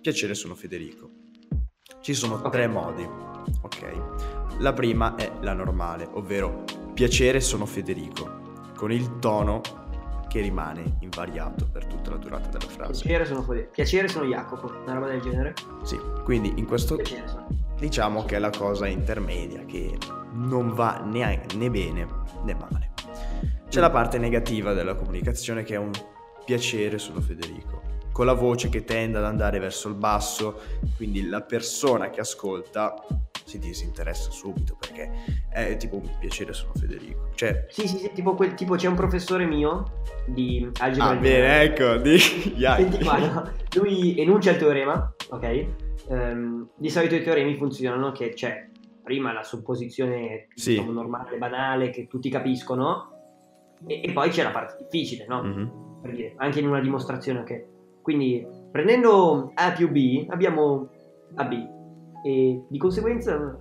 Piacere, 0.00 0.34
sono 0.34 0.54
Federico. 0.56 1.19
Ci 2.00 2.14
sono 2.14 2.40
tre 2.48 2.66
modi, 2.66 3.06
ok? 3.60 4.58
La 4.58 4.72
prima 4.72 5.16
è 5.16 5.30
la 5.40 5.52
normale, 5.52 6.08
ovvero 6.12 6.64
piacere, 6.94 7.40
sono 7.40 7.66
Federico, 7.66 8.72
con 8.74 8.90
il 8.90 9.18
tono 9.18 9.60
che 10.26 10.40
rimane 10.40 10.96
invariato 11.00 11.68
per 11.70 11.84
tutta 11.84 12.10
la 12.10 12.16
durata 12.16 12.48
della 12.48 12.70
frase. 12.70 13.02
Piacere 13.02 13.26
sono, 13.26 13.46
piacere 13.70 14.08
sono 14.08 14.24
Jacopo, 14.24 14.72
una 14.84 14.94
roba 14.94 15.08
del 15.08 15.20
genere? 15.20 15.54
Sì, 15.82 15.98
quindi 16.24 16.54
in 16.56 16.66
questo 16.66 16.96
diciamo 17.78 18.24
che 18.24 18.36
è 18.36 18.38
la 18.38 18.50
cosa 18.50 18.86
intermedia 18.86 19.64
che 19.64 19.98
non 20.32 20.72
va 20.72 21.02
né, 21.04 21.44
né 21.54 21.70
bene 21.70 22.06
né 22.44 22.54
male. 22.54 22.92
C'è 23.68 23.78
mm. 23.78 23.82
la 23.82 23.90
parte 23.90 24.18
negativa 24.18 24.72
della 24.72 24.94
comunicazione 24.94 25.64
che 25.64 25.74
è 25.74 25.78
un 25.78 25.90
piacere 26.44 26.98
sono 26.98 27.20
Federico, 27.20 27.82
con 28.20 28.28
la 28.28 28.34
voce 28.34 28.68
che 28.68 28.84
tende 28.84 29.16
ad 29.16 29.24
andare 29.24 29.58
verso 29.58 29.88
il 29.88 29.94
basso, 29.94 30.60
quindi 30.96 31.26
la 31.26 31.40
persona 31.40 32.10
che 32.10 32.20
ascolta 32.20 32.94
si 33.46 33.58
disinteressa 33.58 34.30
subito 34.30 34.76
perché 34.78 35.10
è 35.48 35.74
tipo 35.78 35.96
un 35.96 36.18
piacere 36.18 36.52
sono 36.52 36.74
Federico. 36.74 37.30
Cioè... 37.34 37.64
Sì, 37.70 37.88
sì, 37.88 37.96
sì, 37.96 38.10
tipo, 38.12 38.34
quel, 38.34 38.52
tipo 38.52 38.74
c'è 38.74 38.88
un 38.88 38.94
professore 38.94 39.46
mio 39.46 40.02
di 40.26 40.70
algebra. 40.80 41.08
Ah, 41.08 41.16
bene, 41.16 41.62
ecco, 41.62 41.96
di... 41.96 42.18
Senti 42.18 43.02
qua, 43.02 43.16
no? 43.16 43.52
lui 43.76 44.20
enuncia 44.20 44.50
il 44.50 44.58
teorema, 44.58 45.14
ok? 45.30 45.66
Um, 46.08 46.68
di 46.76 46.90
solito 46.90 47.14
i 47.14 47.22
teoremi 47.22 47.56
funzionano 47.56 48.12
che 48.12 48.34
c'è 48.34 48.68
prima 49.02 49.32
la 49.32 49.44
supposizione 49.44 50.48
sì. 50.56 50.72
diciamo, 50.72 50.92
normale, 50.92 51.38
banale, 51.38 51.88
che 51.88 52.06
tutti 52.06 52.28
capiscono, 52.28 53.76
e, 53.86 54.02
e, 54.04 54.12
poi 54.12 54.28
c'è 54.28 54.42
la 54.42 54.50
parte 54.50 54.76
difficile, 54.78 55.24
no? 55.26 55.42
Mm-hmm. 55.42 55.68
Per 56.02 56.12
dire, 56.12 56.34
anche 56.36 56.60
in 56.60 56.68
una 56.68 56.80
dimostrazione 56.80 57.44
che... 57.44 57.69
Quindi, 58.02 58.46
prendendo 58.70 59.52
A 59.54 59.72
più 59.72 59.90
B, 59.90 60.26
abbiamo 60.28 60.88
AB 61.34 61.52
e 62.24 62.64
di 62.68 62.78
conseguenza... 62.78 63.58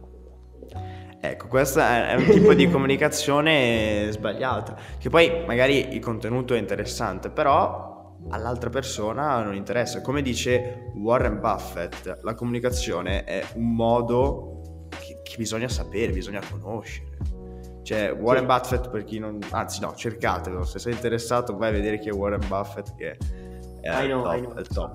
Ecco, 1.22 1.48
questo 1.48 1.80
è 1.82 2.16
un 2.16 2.26
tipo 2.26 2.54
di 2.54 2.68
comunicazione 2.72 4.08
sbagliata, 4.12 4.78
che 4.98 5.10
poi 5.10 5.44
magari 5.46 5.94
il 5.94 6.00
contenuto 6.00 6.54
è 6.54 6.58
interessante, 6.58 7.30
però 7.30 8.16
all'altra 8.30 8.70
persona 8.70 9.44
non 9.44 9.56
interessa. 9.56 10.02
Come 10.02 10.22
dice 10.22 10.92
Warren 10.96 11.40
Buffett, 11.40 12.20
la 12.24 12.34
comunicazione 12.36 13.24
è 13.26 13.44
un 13.56 13.76
modo 13.76 14.88
che, 14.90 15.20
che 15.24 15.36
bisogna 15.38 15.68
sapere, 15.68 16.12
bisogna 16.12 16.42
conoscere. 16.50 17.18
Cioè, 17.84 18.14
Warren 18.14 18.48
sì. 18.48 18.56
Buffett, 18.56 18.90
per 18.90 19.04
chi 19.04 19.20
non... 19.20 19.40
Anzi, 19.50 19.82
no, 19.82 19.96
cercatelo. 19.96 20.64
Se 20.64 20.80
sei 20.80 20.94
interessato, 20.94 21.58
vai 21.58 21.70
a 21.70 21.72
vedere 21.72 21.98
chi 21.98 22.10
è 22.10 22.14
Warren 22.14 22.48
Buffett, 22.48 22.96
che 22.96 23.18
è 23.82 24.04
I 24.04 24.08
know, 24.08 24.24
top, 24.24 24.36
I 24.36 24.42
know, 24.42 24.54
top. 24.54 24.72
So, 24.72 24.94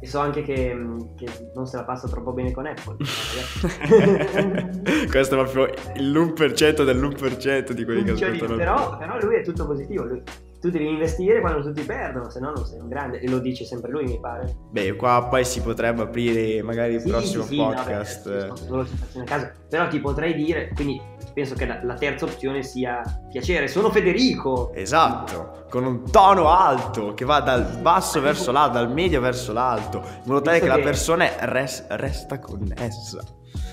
e 0.00 0.06
so 0.06 0.18
anche 0.18 0.42
che, 0.42 0.76
che, 1.16 1.50
non 1.54 1.66
se 1.66 1.76
la 1.76 1.84
passa 1.84 2.08
troppo 2.08 2.32
bene 2.32 2.52
con 2.52 2.66
Apple. 2.66 2.96
Questo 5.08 5.40
è 5.40 5.44
proprio 5.44 5.66
l'1% 5.96 6.84
dell'1% 6.84 7.70
di 7.70 7.84
quelli 7.84 8.04
che 8.04 8.12
ascoltano. 8.12 8.56
Però, 8.56 8.96
però 8.96 9.18
lui 9.20 9.36
è 9.36 9.42
tutto 9.42 9.66
positivo. 9.66 10.04
Lui, 10.04 10.22
tu 10.64 10.70
devi 10.70 10.88
investire 10.88 11.42
quando 11.42 11.60
tutti 11.60 11.82
perdono, 11.82 12.30
se 12.30 12.40
no 12.40 12.50
non 12.50 12.64
sei 12.64 12.80
un 12.80 12.88
grande. 12.88 13.20
E 13.20 13.28
lo 13.28 13.38
dice 13.38 13.66
sempre 13.66 13.90
lui, 13.90 14.04
mi 14.04 14.18
pare. 14.18 14.56
Beh, 14.70 14.96
qua 14.96 15.26
poi 15.28 15.44
si 15.44 15.60
potrebbe 15.60 16.00
aprire 16.00 16.62
magari 16.62 16.94
il 16.94 17.02
sì, 17.02 17.08
prossimo 17.10 17.44
sì, 17.44 17.56
podcast. 17.56 18.68
No, 18.70 18.86
beh. 19.12 19.52
Però 19.68 19.88
ti 19.88 20.00
potrei 20.00 20.32
dire, 20.32 20.70
quindi 20.74 20.98
penso 21.34 21.54
che 21.54 21.66
la, 21.66 21.80
la, 21.82 21.94
terza 21.96 22.24
opzione 22.24 22.62
sia 22.62 23.02
piacere. 23.28 23.68
Sono 23.68 23.90
Federico. 23.90 24.72
Esatto, 24.72 25.66
con 25.68 25.84
un 25.84 26.10
tono 26.10 26.48
alto 26.48 27.12
che 27.12 27.26
va 27.26 27.40
dal 27.40 27.80
basso 27.82 28.22
verso 28.22 28.50
l'alto, 28.50 28.78
dal 28.78 28.90
medio 28.90 29.20
verso 29.20 29.52
l'alto, 29.52 29.98
in 29.98 30.22
modo 30.24 30.40
tale 30.40 30.60
che, 30.60 30.64
che, 30.64 30.70
la 30.70 30.82
persona 30.82 31.28
res, 31.40 31.86
resta 31.88 32.38
connessa. 32.38 33.22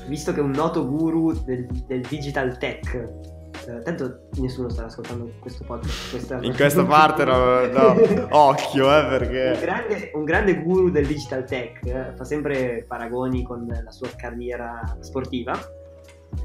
Visto 0.07 0.33
che 0.33 0.41
un 0.41 0.51
noto 0.51 0.85
guru 0.85 1.31
del, 1.41 1.67
del 1.87 2.01
digital 2.01 2.57
tech 2.57 3.39
Uh, 3.67 3.81
tanto 3.83 4.27
nessuno 4.37 4.69
sta 4.69 4.85
ascoltando 4.85 5.31
questo 5.39 5.63
podcast. 5.63 6.09
Questa... 6.09 6.39
In 6.41 6.55
questa 6.55 6.83
parte 6.83 7.25
no, 7.25 7.65
no. 7.67 7.95
occhio 8.31 8.85
eh, 8.97 9.05
perché... 9.05 9.51
Un 9.53 9.59
grande, 9.59 10.11
un 10.15 10.23
grande, 10.23 10.61
guru 10.61 10.89
del 10.89 11.05
digital 11.05 11.45
tech 11.45 11.85
eh, 11.85 12.13
fa 12.15 12.23
sempre 12.23 12.85
paragoni 12.87 13.43
con 13.43 13.67
la 13.67 13.91
sua 13.91 14.09
carriera 14.15 14.97
sportiva. 15.01 15.53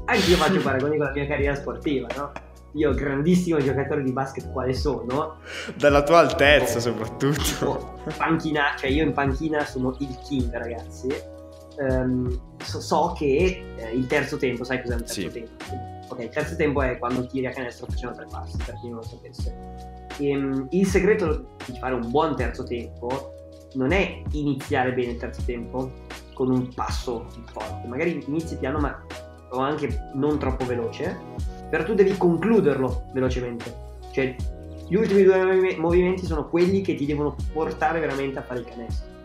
Anche 0.05 0.29
io 0.29 0.35
faccio 0.37 0.61
paragoni 0.61 0.97
con 0.97 1.07
la 1.07 1.11
mia 1.11 1.25
carriera 1.25 1.55
sportiva, 1.55 2.07
no? 2.15 2.31
Io, 2.73 2.93
grandissimo 2.93 3.57
giocatore 3.59 4.03
di 4.03 4.11
basket 4.11 4.51
quale 4.51 4.73
sono... 4.73 5.37
Dalla 5.75 6.03
tua 6.03 6.19
altezza 6.19 6.79
soprattutto. 6.79 8.01
Panchina, 8.15 8.75
cioè 8.77 8.91
io 8.91 9.03
in 9.03 9.13
panchina 9.13 9.65
sono 9.65 9.95
il 9.99 10.19
king 10.27 10.53
ragazzi. 10.53 11.07
Um, 11.77 12.55
so, 12.63 12.79
so, 12.79 13.15
che 13.17 13.63
eh, 13.75 13.91
il 13.91 14.05
terzo 14.05 14.37
tempo, 14.37 14.63
sai 14.63 14.81
cos'è 14.81 14.95
il 14.95 15.01
terzo 15.01 15.21
sì. 15.21 15.29
tempo? 15.29 15.96
Ok, 16.09 16.19
il 16.19 16.29
terzo 16.29 16.55
tempo 16.55 16.81
è 16.81 16.97
quando 16.97 17.25
tiri 17.27 17.47
a 17.47 17.51
canestro 17.51 17.87
facendo 17.87 18.15
tre 18.15 18.27
passi, 18.29 18.57
per 18.57 18.75
chi 18.79 18.87
non 18.87 18.97
lo 18.97 19.03
sapesse. 19.03 20.05
E, 20.17 20.35
um, 20.35 20.67
il 20.71 20.85
segreto 20.85 21.55
di 21.65 21.77
fare 21.77 21.93
un 21.93 22.09
buon 22.09 22.35
terzo 22.35 22.63
tempo 22.63 23.33
non 23.73 23.91
è 23.91 24.21
iniziare 24.31 24.93
bene 24.93 25.11
il 25.11 25.17
terzo 25.17 25.41
tempo 25.45 25.91
con 26.33 26.49
un 26.51 26.73
passo 26.73 27.27
forte, 27.51 27.87
magari 27.87 28.23
inizi 28.27 28.57
piano 28.57 28.79
ma 28.79 29.03
o 29.49 29.59
anche 29.59 30.11
non 30.13 30.37
troppo 30.39 30.65
veloce, 30.65 31.17
però 31.69 31.83
tu 31.83 31.93
devi 31.93 32.15
concluderlo 32.17 33.05
velocemente. 33.13 33.85
Cioè, 34.11 34.35
gli 34.87 34.95
ultimi 34.95 35.23
due 35.23 35.75
movimenti 35.77 36.25
sono 36.25 36.47
quelli 36.47 36.81
che 36.81 36.95
ti 36.95 37.05
devono 37.05 37.35
portare 37.51 37.99
veramente 37.99 38.39
a 38.39 38.43
fare 38.43 38.61
il 38.61 38.65
canestro. 38.65 39.16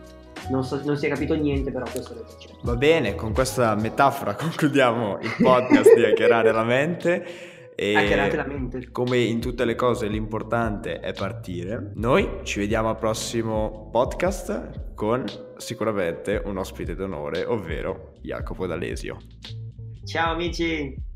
Non, 0.49 0.63
so, 0.63 0.81
non 0.83 0.97
si 0.97 1.05
è 1.05 1.09
capito 1.09 1.35
niente, 1.35 1.71
però 1.71 1.85
questo 1.89 2.13
è 2.13 2.23
concetto. 2.23 2.59
Va 2.61 2.75
bene, 2.75 3.15
con 3.15 3.33
questa 3.33 3.75
metafora 3.75 4.35
concludiamo 4.35 5.19
il 5.21 5.35
podcast 5.41 5.93
di 5.95 6.03
Hackerare 6.03 6.51
la 6.51 6.63
mente. 6.63 7.51
E 7.75 7.95
Hackerate 7.95 8.35
la 8.35 8.45
mente. 8.45 8.91
Come 8.91 9.17
in 9.17 9.39
tutte 9.39 9.65
le 9.65 9.75
cose, 9.75 10.07
l'importante 10.07 10.99
è 10.99 11.13
partire. 11.13 11.91
Noi 11.95 12.41
ci 12.43 12.59
vediamo 12.59 12.89
al 12.89 12.97
prossimo 12.97 13.89
podcast 13.91 14.93
con 14.93 15.25
sicuramente 15.57 16.41
un 16.43 16.57
ospite 16.57 16.95
d'onore, 16.95 17.45
ovvero 17.45 18.13
Jacopo 18.21 18.67
D'Alesio. 18.67 19.17
Ciao 20.03 20.33
amici! 20.33 21.11